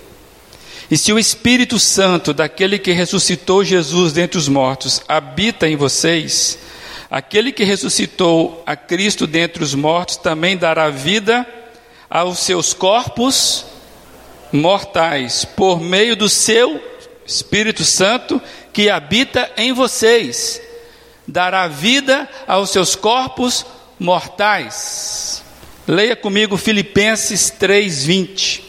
E 0.90 0.98
se 0.98 1.12
o 1.12 1.18
Espírito 1.18 1.78
Santo 1.78 2.34
daquele 2.34 2.78
que 2.78 2.90
ressuscitou 2.90 3.64
Jesus 3.64 4.12
dentre 4.12 4.38
os 4.38 4.48
mortos 4.48 5.00
habita 5.06 5.68
em 5.68 5.76
vocês, 5.76 6.58
aquele 7.10 7.50
que 7.50 7.64
ressuscitou 7.64 8.62
a 8.64 8.76
Cristo 8.76 9.26
dentre 9.26 9.64
os 9.64 9.74
mortos 9.74 10.16
também 10.16 10.56
dará 10.56 10.88
vida 10.90 11.46
aos 12.08 12.38
seus 12.38 12.72
corpos 12.72 13.66
mortais, 14.52 15.44
por 15.44 15.80
meio 15.80 16.16
do 16.16 16.28
seu 16.28 16.82
Espírito 17.26 17.84
Santo 17.84 18.40
que 18.72 18.88
habita 18.88 19.50
em 19.56 19.72
vocês. 19.72 20.60
Dará 21.26 21.68
vida 21.68 22.28
aos 22.46 22.70
seus 22.70 22.96
corpos 22.96 23.64
mortais. 23.98 25.44
Leia 25.86 26.16
comigo 26.16 26.56
Filipenses 26.56 27.50
3:20. 27.50 28.62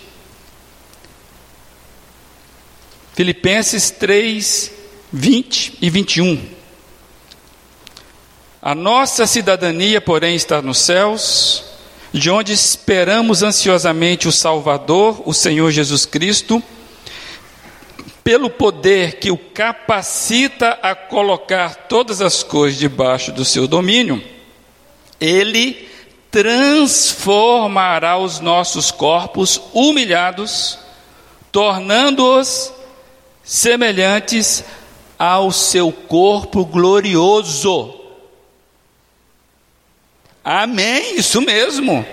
Filipenses 3.13 3.91
3, 3.91 4.71
20 5.11 5.77
e 5.81 5.89
21. 5.89 6.60
A 8.61 8.75
nossa 8.75 9.25
cidadania, 9.25 9.99
porém, 9.99 10.35
está 10.35 10.61
nos 10.61 10.77
céus, 10.77 11.63
de 12.13 12.29
onde 12.29 12.53
esperamos 12.53 13.41
ansiosamente 13.41 14.27
o 14.27 14.31
Salvador, 14.31 15.23
o 15.25 15.33
Senhor 15.33 15.71
Jesus 15.71 16.05
Cristo, 16.05 16.61
pelo 18.23 18.51
poder 18.51 19.13
que 19.13 19.31
o 19.31 19.37
capacita 19.37 20.77
a 20.83 20.93
colocar 20.93 21.73
todas 21.87 22.21
as 22.21 22.43
coisas 22.43 22.77
debaixo 22.77 23.31
do 23.31 23.43
seu 23.43 23.67
domínio, 23.67 24.23
ele 25.19 25.89
transformará 26.29 28.19
os 28.19 28.39
nossos 28.39 28.91
corpos 28.91 29.59
humilhados, 29.73 30.77
tornando-os 31.51 32.71
semelhantes 33.43 34.63
ao 35.17 35.51
seu 35.51 35.91
corpo 35.91 36.63
glorioso. 36.63 38.00
Amém, 40.43 41.17
isso 41.17 41.41
mesmo. 41.41 42.05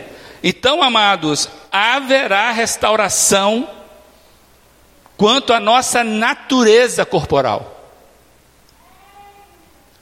Então, 0.43 0.83
amados, 0.83 1.49
haverá 1.71 2.51
restauração 2.53 3.69
quanto 5.17 5.53
à 5.53 5.61
nossa 5.61 6.05
natureza 6.05 7.05
corporal. 7.05 7.75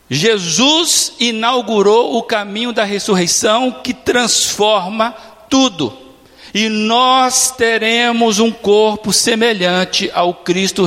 Jesus 0.09 1.15
inaugurou 1.19 2.17
o 2.17 2.23
caminho 2.23 2.73
da 2.73 2.85
ressurreição 2.85 3.73
que 3.83 3.93
transforma 3.93 5.13
tudo 5.49 6.07
e 6.57 6.71
nós 6.71 7.51
teremos 7.51 8.39
um 8.39 8.51
corpo 8.51 9.13
semelhante 9.13 10.11
ao 10.15 10.33
Cristo 10.33 10.87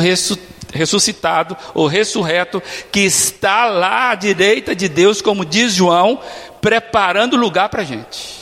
ressuscitado 0.73 1.55
ou 1.75 1.85
ressurreto, 1.85 2.59
que 2.91 3.01
está 3.01 3.65
lá 3.65 4.09
à 4.09 4.15
direita 4.15 4.75
de 4.75 4.89
Deus, 4.89 5.21
como 5.21 5.45
diz 5.45 5.73
João, 5.73 6.19
preparando 6.61 7.35
lugar 7.35 7.69
para 7.69 7.81
a 7.81 7.85
gente. 7.85 8.39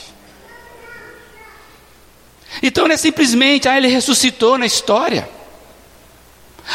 Então 2.62 2.86
não 2.86 2.94
é 2.94 2.96
simplesmente, 2.96 3.68
ah, 3.68 3.76
ele 3.76 3.88
ressuscitou 3.88 4.58
na 4.58 4.66
história. 4.66 5.28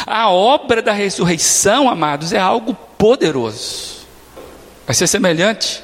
A 0.07 0.29
obra 0.29 0.81
da 0.81 0.91
ressurreição, 0.91 1.89
amados, 1.89 2.33
é 2.33 2.39
algo 2.39 2.73
poderoso. 2.97 4.07
Vai 4.85 4.95
ser 4.95 5.07
semelhante 5.07 5.83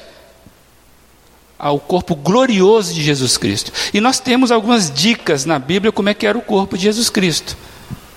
ao 1.58 1.78
corpo 1.78 2.14
glorioso 2.14 2.94
de 2.94 3.02
Jesus 3.02 3.36
Cristo. 3.36 3.72
E 3.92 4.00
nós 4.00 4.18
temos 4.18 4.50
algumas 4.50 4.90
dicas 4.90 5.44
na 5.44 5.58
Bíblia 5.58 5.92
como 5.92 6.08
é 6.08 6.14
que 6.14 6.26
era 6.26 6.36
o 6.36 6.42
corpo 6.42 6.76
de 6.76 6.84
Jesus 6.84 7.10
Cristo. 7.10 7.56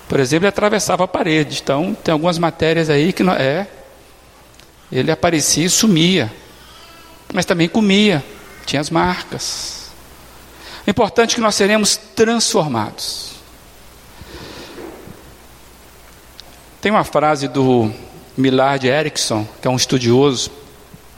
Por 0.08 0.18
exemplo, 0.18 0.44
ele 0.44 0.48
atravessava 0.48 1.04
a 1.04 1.08
parede. 1.08 1.60
Então, 1.62 1.94
tem 1.94 2.12
algumas 2.12 2.38
matérias 2.38 2.88
aí 2.88 3.12
que 3.12 3.22
não, 3.22 3.34
é 3.34 3.66
ele 4.90 5.10
aparecia 5.10 5.66
e 5.66 5.70
sumia. 5.70 6.32
Mas 7.32 7.44
também 7.44 7.68
comia, 7.68 8.24
tinha 8.66 8.80
as 8.80 8.90
marcas. 8.90 9.90
O 10.86 10.90
importante 10.90 11.32
é 11.32 11.34
que 11.36 11.40
nós 11.40 11.54
seremos 11.54 11.96
transformados. 11.96 13.32
Tem 16.80 16.92
uma 16.92 17.04
frase 17.04 17.48
do 17.48 17.90
Millard 18.36 18.86
Erickson, 18.86 19.48
que 19.60 19.66
é 19.66 19.70
um 19.70 19.76
estudioso, 19.76 20.50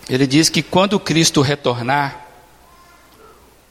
ele 0.08 0.26
diz 0.26 0.48
que 0.48 0.62
quando 0.62 1.00
Cristo 1.00 1.40
retornar, 1.40 2.24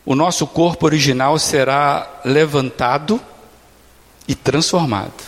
o 0.05 0.13
nosso 0.13 0.45
corpo 0.45 0.85
original 0.85 1.39
será 1.39 2.21
levantado 2.25 3.19
e 4.27 4.35
transformado. 4.35 5.23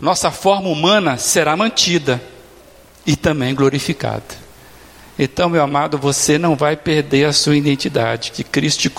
Nossa 0.00 0.30
forma 0.30 0.68
humana 0.68 1.16
será 1.16 1.56
mantida 1.56 2.20
e 3.06 3.14
também 3.14 3.54
glorificada. 3.54 4.41
Então, 5.22 5.48
meu 5.48 5.62
amado, 5.62 5.96
você 5.96 6.36
não 6.36 6.56
vai 6.56 6.76
perder 6.76 7.26
a 7.26 7.32
sua 7.32 7.56
identidade, 7.56 8.32
que 8.32 8.42
Cristo 8.42 8.90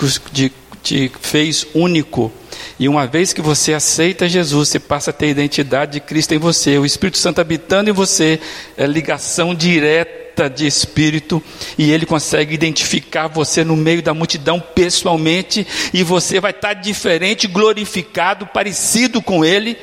te, 0.82 1.12
fez 1.20 1.68
único. 1.74 2.32
E 2.80 2.88
uma 2.88 3.06
vez 3.06 3.34
que 3.34 3.42
você 3.42 3.74
aceita 3.74 4.30
Jesus, 4.30 4.70
você 4.70 4.80
passa 4.80 5.10
a 5.10 5.14
ter 5.14 5.26
a 5.26 5.30
identidade 5.30 5.94
de 5.94 6.00
Cristo 6.00 6.34
em 6.34 6.38
você, 6.38 6.78
o 6.78 6.86
Espírito 6.86 7.18
Santo 7.18 7.42
habitando 7.42 7.90
em 7.90 7.94
você, 7.94 8.40
é 8.78 8.86
ligação 8.88 9.54
direta 9.54 10.50
de 10.50 10.66
espírito 10.66 11.44
e 11.78 11.92
ele 11.92 12.06
consegue 12.06 12.56
identificar 12.56 13.28
você 13.28 13.64
no 13.66 13.76
meio 13.76 14.02
da 14.02 14.14
multidão 14.14 14.60
pessoalmente 14.60 15.68
e 15.94 16.04
você 16.04 16.40
vai 16.40 16.52
estar 16.52 16.74
diferente, 16.74 17.48
glorificado, 17.48 18.48
parecido 18.48 19.22
com 19.22 19.44
ele. 19.44 19.78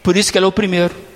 Por 0.00 0.16
isso 0.16 0.30
que 0.30 0.38
ele 0.38 0.44
é 0.44 0.48
o 0.48 0.52
primeiro. 0.52 1.11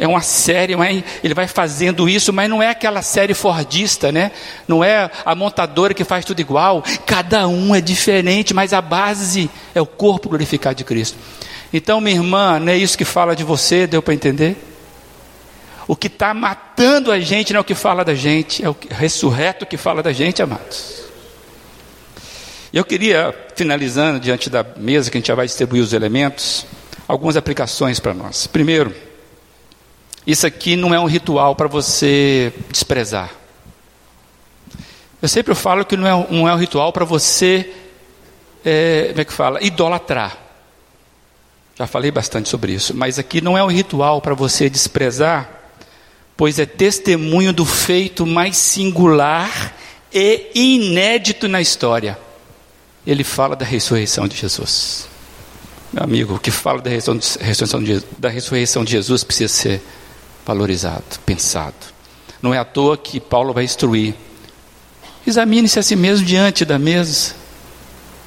É 0.00 0.08
uma 0.08 0.22
série, 0.22 0.74
mas 0.74 1.04
ele 1.22 1.34
vai 1.34 1.46
fazendo 1.46 2.08
isso, 2.08 2.32
mas 2.32 2.48
não 2.48 2.62
é 2.62 2.70
aquela 2.70 3.02
série 3.02 3.34
fordista, 3.34 4.10
né? 4.10 4.30
Não 4.66 4.82
é 4.82 5.10
a 5.26 5.34
montadora 5.34 5.92
que 5.92 6.04
faz 6.04 6.24
tudo 6.24 6.40
igual. 6.40 6.82
Cada 7.04 7.46
um 7.46 7.74
é 7.74 7.82
diferente, 7.82 8.54
mas 8.54 8.72
a 8.72 8.80
base 8.80 9.50
é 9.74 9.80
o 9.80 9.84
corpo 9.84 10.30
glorificado 10.30 10.76
de 10.76 10.84
Cristo. 10.84 11.18
Então, 11.70 12.00
minha 12.00 12.16
irmã, 12.16 12.58
não 12.58 12.72
é 12.72 12.78
isso 12.78 12.96
que 12.96 13.04
fala 13.04 13.36
de 13.36 13.44
você, 13.44 13.86
deu 13.86 14.00
para 14.00 14.14
entender? 14.14 14.56
O 15.86 15.94
que 15.94 16.06
está 16.06 16.32
matando 16.32 17.12
a 17.12 17.20
gente 17.20 17.52
não 17.52 17.58
é 17.58 17.60
o 17.60 17.64
que 17.64 17.74
fala 17.74 18.02
da 18.02 18.14
gente, 18.14 18.64
é 18.64 18.70
o 18.70 18.76
ressurreto 18.88 19.66
que 19.66 19.76
fala 19.76 20.02
da 20.02 20.14
gente, 20.14 20.40
amados. 20.40 21.04
Eu 22.72 22.86
queria, 22.86 23.34
finalizando 23.54 24.18
diante 24.18 24.48
da 24.48 24.64
mesa 24.78 25.10
que 25.10 25.18
a 25.18 25.20
gente 25.20 25.28
já 25.28 25.34
vai 25.34 25.44
distribuir 25.44 25.82
os 25.82 25.92
elementos, 25.92 26.64
algumas 27.06 27.36
aplicações 27.36 28.00
para 28.00 28.14
nós. 28.14 28.46
Primeiro, 28.46 29.09
isso 30.26 30.46
aqui 30.46 30.76
não 30.76 30.94
é 30.94 31.00
um 31.00 31.06
ritual 31.06 31.54
para 31.54 31.66
você 31.66 32.52
desprezar. 32.70 33.30
Eu 35.20 35.28
sempre 35.28 35.54
falo 35.54 35.84
que 35.84 35.96
não 35.96 36.06
é, 36.06 36.26
não 36.30 36.48
é 36.48 36.54
um 36.54 36.58
ritual 36.58 36.92
para 36.92 37.04
você, 37.04 37.72
é, 38.64 39.08
como 39.10 39.20
é 39.20 39.24
que 39.24 39.32
fala? 39.32 39.62
Idolatrar. 39.62 40.36
Já 41.78 41.86
falei 41.86 42.10
bastante 42.10 42.48
sobre 42.48 42.72
isso, 42.72 42.94
mas 42.94 43.18
aqui 43.18 43.40
não 43.40 43.56
é 43.56 43.64
um 43.64 43.70
ritual 43.70 44.20
para 44.20 44.34
você 44.34 44.68
desprezar 44.68 45.60
pois 46.40 46.58
é 46.58 46.64
testemunho 46.64 47.52
do 47.52 47.66
feito 47.66 48.24
mais 48.24 48.56
singular 48.56 49.76
e 50.10 50.48
inédito 50.54 51.46
na 51.46 51.60
história. 51.60 52.18
Ele 53.06 53.22
fala 53.22 53.54
da 53.54 53.66
ressurreição 53.66 54.26
de 54.26 54.38
Jesus. 54.38 55.06
meu 55.92 56.02
amigo, 56.02 56.36
o 56.36 56.38
que 56.38 56.50
fala 56.50 56.80
da 56.80 56.88
ressurreição, 56.88 57.82
de, 57.82 58.02
da 58.16 58.30
ressurreição 58.30 58.82
de 58.82 58.92
Jesus 58.92 59.22
precisa 59.22 59.52
ser 59.52 59.82
valorizado, 60.44 61.04
pensado. 61.24 61.74
Não 62.42 62.54
é 62.54 62.58
à 62.58 62.64
toa 62.64 62.96
que 62.96 63.20
Paulo 63.20 63.52
vai 63.52 63.64
instruir. 63.64 64.14
Examine-se 65.26 65.78
a 65.78 65.82
si 65.82 65.94
mesmo 65.94 66.24
diante 66.24 66.64
da 66.64 66.78
mesa. 66.78 67.34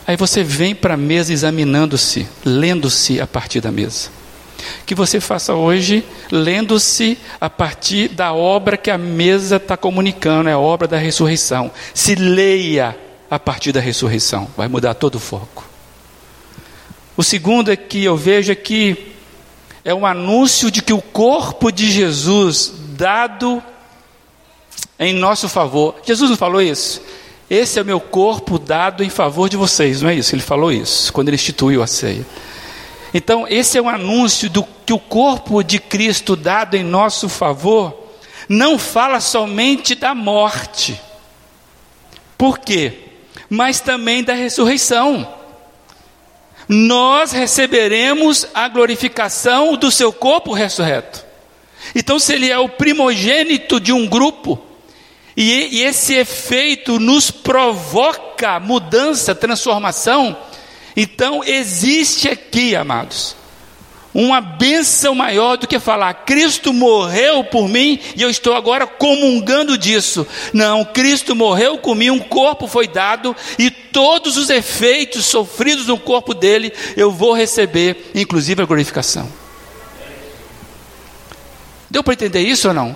Aí 0.05 0.15
você 0.15 0.43
vem 0.43 0.75
para 0.75 0.93
a 0.93 0.97
mesa 0.97 1.33
examinando-se, 1.33 2.27
lendo-se 2.45 3.19
a 3.19 3.25
partir 3.25 3.61
da 3.61 3.71
mesa. 3.71 4.09
Que 4.85 4.95
você 4.95 5.19
faça 5.19 5.53
hoje 5.53 6.03
lendo-se 6.31 7.17
a 7.39 7.49
partir 7.49 8.09
da 8.09 8.33
obra 8.33 8.77
que 8.77 8.91
a 8.91 8.97
mesa 8.97 9.57
está 9.57 9.75
comunicando, 9.75 10.49
é 10.49 10.53
a 10.53 10.59
obra 10.59 10.87
da 10.87 10.97
ressurreição. 10.97 11.71
Se 11.93 12.15
leia 12.15 12.97
a 13.29 13.39
partir 13.39 13.71
da 13.71 13.79
ressurreição, 13.79 14.47
vai 14.55 14.67
mudar 14.67 14.93
todo 14.93 15.15
o 15.15 15.19
foco. 15.19 15.65
O 17.15 17.23
segundo 17.23 17.71
é 17.71 17.75
que 17.75 18.03
eu 18.03 18.17
vejo 18.17 18.51
aqui 18.51 19.12
é 19.85 19.93
um 19.93 20.05
anúncio 20.05 20.71
de 20.71 20.81
que 20.81 20.93
o 20.93 21.01
corpo 21.01 21.71
de 21.71 21.91
Jesus 21.91 22.73
dado 22.95 23.61
em 24.97 25.13
nosso 25.13 25.49
favor. 25.49 25.95
Jesus 26.05 26.29
não 26.29 26.37
falou 26.37 26.61
isso? 26.61 27.01
Esse 27.49 27.77
é 27.77 27.81
o 27.81 27.85
meu 27.85 27.99
corpo 27.99 28.57
dado 28.57 29.03
em 29.03 29.09
favor 29.09 29.49
de 29.49 29.57
vocês, 29.57 30.01
não 30.01 30.09
é 30.09 30.15
isso? 30.15 30.33
Ele 30.33 30.41
falou 30.41 30.71
isso 30.71 31.11
quando 31.11 31.27
ele 31.27 31.35
instituiu 31.35 31.83
a 31.83 31.87
ceia. 31.87 32.25
Então, 33.13 33.45
esse 33.47 33.77
é 33.77 33.81
um 33.81 33.89
anúncio 33.89 34.49
do 34.49 34.65
que 34.85 34.93
o 34.93 34.99
corpo 34.99 35.61
de 35.61 35.79
Cristo 35.79 36.35
dado 36.35 36.75
em 36.75 36.83
nosso 36.83 37.29
favor 37.29 37.93
não 38.49 38.79
fala 38.79 39.19
somente 39.19 39.93
da 39.93 40.15
morte. 40.15 40.99
Por 42.37 42.57
quê? 42.57 42.99
Mas 43.49 43.79
também 43.79 44.23
da 44.23 44.33
ressurreição 44.33 45.42
nós 46.67 47.31
receberemos 47.31 48.47
a 48.53 48.67
glorificação 48.67 49.75
do 49.75 49.91
seu 49.91 50.11
corpo 50.11 50.53
ressurreto. 50.53 51.23
Então, 51.95 52.17
se 52.17 52.33
ele 52.33 52.49
é 52.49 52.57
o 52.57 52.69
primogênito 52.69 53.79
de 53.79 53.91
um 53.91 54.07
grupo, 54.07 54.61
e, 55.35 55.79
e 55.79 55.83
esse 55.83 56.13
efeito 56.13 56.99
nos 56.99 57.31
provoca 57.31 58.59
mudança, 58.59 59.35
transformação, 59.35 60.37
então 60.95 61.43
existe 61.43 62.29
aqui, 62.29 62.75
amados, 62.75 63.35
uma 64.13 64.39
bênção 64.39 65.15
maior 65.15 65.57
do 65.57 65.67
que 65.67 65.79
falar, 65.79 66.13
Cristo 66.13 66.71
morreu 66.71 67.43
por 67.43 67.67
mim 67.67 67.99
e 68.15 68.21
eu 68.21 68.29
estou 68.29 68.55
agora 68.55 68.85
comungando 68.85 69.77
disso. 69.77 70.27
Não, 70.53 70.85
Cristo 70.85 71.35
morreu 71.35 71.77
por 71.79 71.95
mim, 71.95 72.11
um 72.11 72.19
corpo 72.19 72.67
foi 72.67 72.87
dado 72.87 73.35
e 73.57 73.71
todos 73.71 74.37
os 74.37 74.49
efeitos 74.49 75.25
sofridos 75.25 75.87
no 75.87 75.97
corpo 75.97 76.33
dele 76.33 76.71
eu 76.95 77.11
vou 77.11 77.33
receber, 77.33 78.11
inclusive 78.13 78.61
a 78.61 78.65
glorificação. 78.65 79.27
Deu 81.89 82.03
para 82.03 82.13
entender 82.13 82.41
isso 82.41 82.67
ou 82.67 82.73
não? 82.73 82.95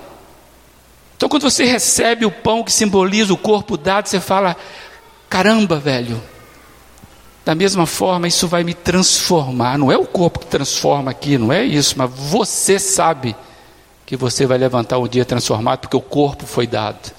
Então, 1.16 1.28
quando 1.28 1.50
você 1.50 1.66
recebe 1.66 2.26
o 2.26 2.32
pão 2.32 2.64
que 2.64 2.72
simboliza 2.72 3.34
o 3.34 3.38
corpo 3.38 3.76
dado, 3.76 4.08
você 4.08 4.20
fala: 4.20 4.56
caramba, 5.28 5.80
velho 5.80 6.22
da 7.48 7.56
mesma 7.56 7.86
forma, 7.86 8.28
isso 8.28 8.46
vai 8.46 8.62
me 8.62 8.74
transformar. 8.74 9.78
Não 9.78 9.90
é 9.90 9.98
o 9.98 10.06
corpo 10.06 10.40
que 10.40 10.48
transforma 10.48 11.12
aqui, 11.12 11.38
não 11.38 11.54
é 11.54 11.64
isso, 11.64 11.96
mas 11.98 12.12
você 12.14 12.78
sabe 12.78 13.34
que 14.06 14.18
você 14.18 14.46
vai 14.46 14.58
levantar 14.58 14.98
um 14.98 15.08
dia 15.08 15.24
transformado, 15.24 15.80
porque 15.80 15.96
o 15.96 16.02
corpo 16.02 16.46
foi 16.46 16.68
dado 16.68 17.10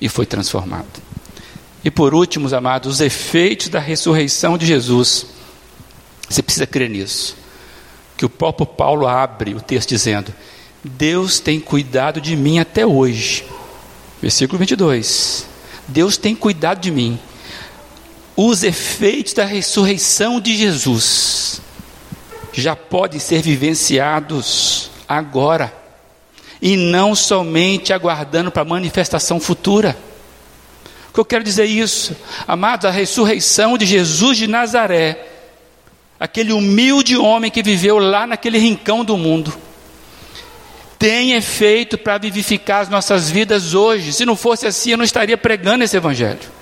e 0.00 0.08
foi 0.08 0.24
transformado. 0.24 0.86
E 1.84 1.90
por 1.90 2.14
último, 2.14 2.52
amados, 2.54 2.94
os 2.94 3.00
efeitos 3.02 3.68
da 3.68 3.78
ressurreição 3.78 4.56
de 4.56 4.64
Jesus. 4.64 5.26
Você 6.30 6.42
precisa 6.42 6.66
crer 6.66 6.88
nisso. 6.88 7.36
Que 8.16 8.24
o 8.24 8.30
próprio 8.30 8.66
Paulo 8.66 9.06
abre 9.06 9.54
o 9.54 9.60
texto 9.60 9.90
dizendo: 9.90 10.32
Deus 10.82 11.40
tem 11.40 11.60
cuidado 11.60 12.22
de 12.22 12.34
mim 12.34 12.58
até 12.58 12.86
hoje. 12.86 13.44
Versículo 14.22 14.58
22. 14.58 15.46
Deus 15.86 16.16
tem 16.16 16.34
cuidado 16.34 16.80
de 16.80 16.90
mim 16.90 17.20
os 18.40 18.62
efeitos 18.62 19.32
da 19.32 19.44
ressurreição 19.44 20.40
de 20.40 20.56
Jesus 20.56 21.60
já 22.52 22.76
podem 22.76 23.18
ser 23.18 23.42
vivenciados 23.42 24.92
agora 25.08 25.74
e 26.62 26.76
não 26.76 27.16
somente 27.16 27.92
aguardando 27.92 28.52
para 28.52 28.62
a 28.62 28.64
manifestação 28.64 29.40
futura. 29.40 29.98
O 31.10 31.14
que 31.14 31.18
eu 31.18 31.24
quero 31.24 31.42
dizer 31.42 31.64
é 31.64 31.66
isso, 31.66 32.14
amados, 32.46 32.86
a 32.86 32.92
ressurreição 32.92 33.76
de 33.76 33.84
Jesus 33.84 34.38
de 34.38 34.46
Nazaré, 34.46 35.26
aquele 36.20 36.52
humilde 36.52 37.16
homem 37.16 37.50
que 37.50 37.60
viveu 37.60 37.98
lá 37.98 38.24
naquele 38.24 38.58
rincão 38.58 39.04
do 39.04 39.16
mundo, 39.16 39.52
tem 40.96 41.32
efeito 41.32 41.98
para 41.98 42.18
vivificar 42.18 42.82
as 42.82 42.88
nossas 42.88 43.28
vidas 43.28 43.74
hoje. 43.74 44.12
Se 44.12 44.24
não 44.24 44.36
fosse 44.36 44.64
assim, 44.64 44.92
eu 44.92 44.96
não 44.96 45.04
estaria 45.04 45.36
pregando 45.36 45.82
esse 45.82 45.96
evangelho. 45.96 46.57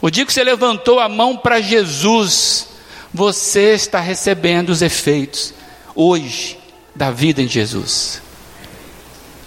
O 0.00 0.10
dia 0.10 0.24
que 0.24 0.32
você 0.32 0.44
levantou 0.44 1.00
a 1.00 1.08
mão 1.08 1.36
para 1.36 1.60
Jesus, 1.60 2.68
você 3.12 3.74
está 3.74 4.00
recebendo 4.00 4.70
os 4.70 4.80
efeitos 4.80 5.52
hoje 5.94 6.58
da 6.94 7.10
vida 7.10 7.42
em 7.42 7.48
Jesus. 7.48 8.22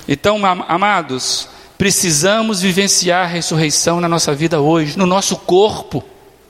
Então, 0.07 0.45
amados, 0.45 1.47
precisamos 1.77 2.61
vivenciar 2.61 3.23
a 3.23 3.27
ressurreição 3.27 4.01
na 4.01 4.09
nossa 4.09 4.35
vida 4.35 4.59
hoje, 4.59 4.97
no 4.97 5.05
nosso 5.05 5.37
corpo. 5.37 6.03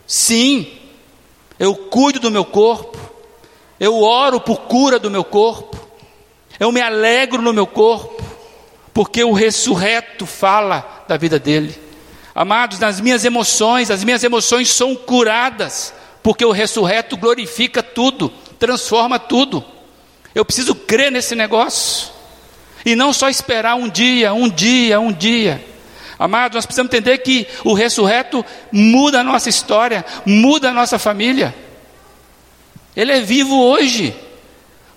Sim, 0.07 0.67
eu 1.59 1.75
cuido 1.75 2.19
do 2.19 2.31
meu 2.31 2.43
corpo, 2.43 2.97
eu 3.79 4.01
oro 4.01 4.41
por 4.41 4.61
cura 4.61 4.97
do 4.97 5.11
meu 5.11 5.23
corpo, 5.23 5.79
eu 6.59 6.71
me 6.71 6.81
alegro 6.81 7.41
no 7.41 7.53
meu 7.53 7.67
corpo, 7.67 8.23
porque 8.93 9.23
o 9.23 9.31
ressurreto 9.31 10.25
fala 10.25 11.05
da 11.07 11.17
vida 11.17 11.37
dele. 11.37 11.90
Amados, 12.33 12.79
nas 12.79 12.99
minhas 12.99 13.25
emoções, 13.25 13.91
as 13.91 14.03
minhas 14.03 14.23
emoções 14.23 14.69
são 14.69 14.95
curadas, 14.95 15.93
porque 16.23 16.45
o 16.45 16.51
ressurreto 16.51 17.17
glorifica 17.17 17.83
tudo, 17.83 18.31
transforma 18.57 19.19
tudo. 19.19 19.63
Eu 20.33 20.45
preciso 20.45 20.73
crer 20.73 21.11
nesse 21.11 21.35
negócio, 21.35 22.09
e 22.85 22.95
não 22.95 23.11
só 23.11 23.29
esperar 23.29 23.75
um 23.75 23.89
dia, 23.89 24.33
um 24.33 24.49
dia, 24.49 24.99
um 24.99 25.11
dia. 25.11 25.65
Amados, 26.17 26.55
nós 26.55 26.65
precisamos 26.65 26.93
entender 26.93 27.17
que 27.19 27.47
o 27.65 27.73
ressurreto 27.73 28.45
muda 28.71 29.21
a 29.21 29.23
nossa 29.23 29.49
história, 29.49 30.05
muda 30.25 30.69
a 30.69 30.73
nossa 30.73 30.99
família. 30.99 31.53
Ele 32.95 33.11
é 33.11 33.21
vivo 33.21 33.59
hoje, 33.59 34.15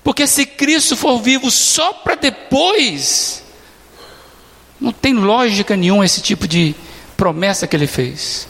porque 0.03 0.27
se 0.27 0.44
Cristo 0.44 0.97
for 0.97 1.20
vivo 1.20 1.51
só 1.51 1.94
para 1.94 2.14
depois, 2.14 3.42
não 4.81 4.92
tem 4.92 5.14
lógica 5.14 5.77
nenhuma 5.77 6.05
esse 6.05 6.20
tipo 6.20 6.47
de, 6.47 6.75
promessa 7.16 7.66
que 7.66 7.77
ele 7.77 7.87
fez. 7.87 8.48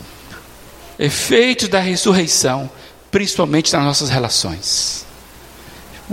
Efeitos 0.98 1.68
da 1.68 1.80
ressurreição, 1.80 2.70
principalmente 3.10 3.72
nas 3.72 3.84
nossas 3.84 4.10
relações. 4.10 5.04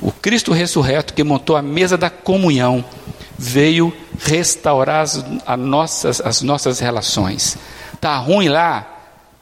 O 0.01 0.11
Cristo 0.11 0.51
ressurreto 0.51 1.13
que 1.13 1.23
montou 1.23 1.55
a 1.55 1.61
mesa 1.61 1.97
da 1.97 2.09
comunhão 2.09 2.83
veio 3.37 3.91
restaurar 4.19 5.01
as, 5.01 5.23
as 5.45 5.59
nossas, 5.59 6.21
as 6.21 6.41
nossas 6.41 6.79
relações. 6.79 7.57
Está 7.93 8.15
ruim 8.17 8.47
lá, 8.47 8.87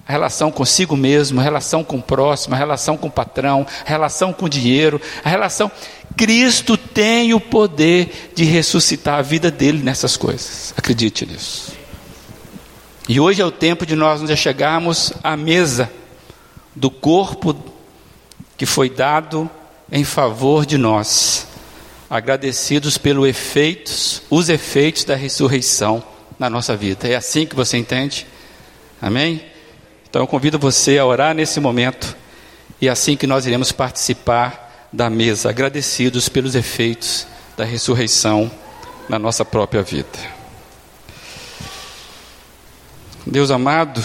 a 0.08 0.12
relação 0.12 0.52
consigo 0.52 0.98
mesmo, 0.98 1.40
a 1.40 1.44
relação 1.44 1.84
com 1.84 1.98
o 1.98 2.02
próximo, 2.02 2.56
a 2.56 2.58
relação 2.58 2.98
com 2.98 3.08
o 3.08 3.12
patrão, 3.12 3.68
a 3.86 3.90
relação 3.90 4.34
com 4.34 4.46
o 4.46 4.50
dinheiro, 4.50 5.00
a 5.24 5.30
relação. 5.30 5.72
Cristo 6.18 6.76
tem 6.76 7.34
o 7.34 7.40
poder 7.40 8.32
de 8.34 8.44
ressuscitar 8.44 9.20
a 9.20 9.22
vida 9.22 9.52
dele 9.52 9.84
nessas 9.84 10.18
coisas. 10.18 10.74
Acredite 10.76 11.26
nisso. 11.26 11.79
E 13.10 13.20
hoje 13.20 13.42
é 13.42 13.46
o 13.46 13.50
tempo 13.50 13.88
de 13.88 13.96
nós 13.96 14.22
nos 14.22 14.38
chegarmos 14.38 15.12
à 15.24 15.36
mesa 15.36 15.92
do 16.76 16.92
corpo 16.92 17.58
que 18.56 18.68
foi 18.68 18.88
dado 18.88 19.50
em 19.92 20.04
favor 20.04 20.64
de 20.64 20.78
nós, 20.78 21.48
agradecidos 22.08 23.00
pelos 23.00 23.28
efeitos, 23.28 24.22
os 24.30 24.48
efeitos 24.48 25.06
da 25.06 25.16
ressurreição 25.16 26.04
na 26.38 26.52
nossa 26.52 26.78
vida. 26.78 27.08
É 27.08 27.16
assim 27.16 27.48
que 27.48 27.56
você 27.56 27.78
entende? 27.78 28.28
Amém? 29.02 29.44
Então 30.08 30.22
eu 30.22 30.28
convido 30.28 30.60
você 30.60 31.00
a 31.00 31.06
orar 31.06 31.34
nesse 31.34 31.60
momento 31.60 32.16
e 32.80 32.88
é 32.88 32.92
assim 32.92 33.18
que 33.18 33.26
nós 33.26 33.48
iremos 33.48 33.72
participar 33.72 34.88
da 34.94 35.10
mesa, 35.10 35.50
agradecidos 35.50 36.30
pelos 36.30 36.54
efeitos 36.54 37.26
da 37.58 37.66
ressurreição 37.66 38.52
na 39.10 39.18
nossa 39.18 39.44
própria 39.44 39.82
vida. 39.82 40.39
Deus 43.30 43.52
amado, 43.52 44.04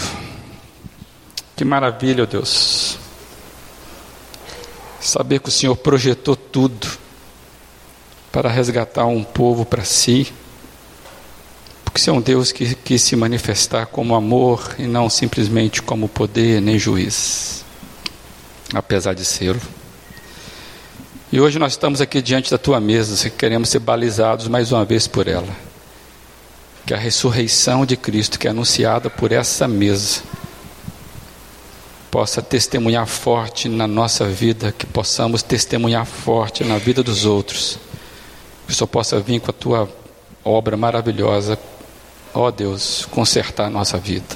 que 1.55 1.65
maravilha, 1.65 2.27
Deus. 2.27 2.99
Saber 5.01 5.39
que 5.39 5.49
o 5.49 5.51
Senhor 5.51 5.75
projetou 5.75 6.35
tudo 6.35 6.87
para 8.31 8.51
resgatar 8.51 9.07
um 9.07 9.23
povo 9.23 9.65
para 9.65 9.83
si. 9.83 10.31
Porque 11.83 11.99
você 11.99 12.11
é 12.11 12.13
um 12.13 12.21
Deus 12.21 12.51
que 12.51 12.75
quis 12.75 13.01
se 13.01 13.15
manifestar 13.15 13.87
como 13.87 14.13
amor 14.13 14.75
e 14.77 14.83
não 14.83 15.09
simplesmente 15.09 15.81
como 15.81 16.07
poder 16.07 16.61
nem 16.61 16.77
juiz. 16.77 17.65
Apesar 18.75 19.15
de 19.15 19.25
ser. 19.25 19.59
E 21.31 21.41
hoje 21.41 21.57
nós 21.57 21.73
estamos 21.73 21.99
aqui 21.99 22.21
diante 22.21 22.51
da 22.51 22.59
tua 22.59 22.79
mesa, 22.79 23.27
queremos 23.31 23.69
ser 23.69 23.79
balizados 23.79 24.47
mais 24.47 24.71
uma 24.71 24.85
vez 24.85 25.07
por 25.07 25.27
ela. 25.27 25.64
Que 26.85 26.93
a 26.93 26.97
ressurreição 26.97 27.85
de 27.85 27.97
Cristo, 27.97 28.37
que 28.37 28.47
é 28.47 28.51
anunciada 28.51 29.09
por 29.09 29.31
essa 29.31 29.67
mesa, 29.67 30.21
possa 32.11 32.41
testemunhar 32.41 33.05
forte 33.05 33.67
na 33.67 33.87
nossa 33.87 34.25
vida, 34.25 34.71
que 34.71 34.85
possamos 34.85 35.43
testemunhar 35.43 36.05
forte 36.05 36.63
na 36.63 36.77
vida 36.77 37.03
dos 37.03 37.25
outros. 37.25 37.77
Que 38.65 38.71
o 38.71 38.75
Senhor 38.75 38.87
possa 38.87 39.19
vir 39.19 39.41
com 39.41 39.51
a 39.51 39.53
tua 39.53 39.89
obra 40.43 40.77
maravilhosa, 40.77 41.59
ó 42.33 42.51
Deus, 42.51 43.05
consertar 43.11 43.65
a 43.65 43.69
nossa 43.69 43.97
vida. 43.97 44.35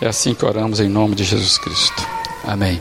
É 0.00 0.08
assim 0.08 0.34
que 0.34 0.44
oramos 0.44 0.80
em 0.80 0.88
nome 0.88 1.14
de 1.14 1.24
Jesus 1.24 1.58
Cristo. 1.58 2.06
Amém. 2.44 2.80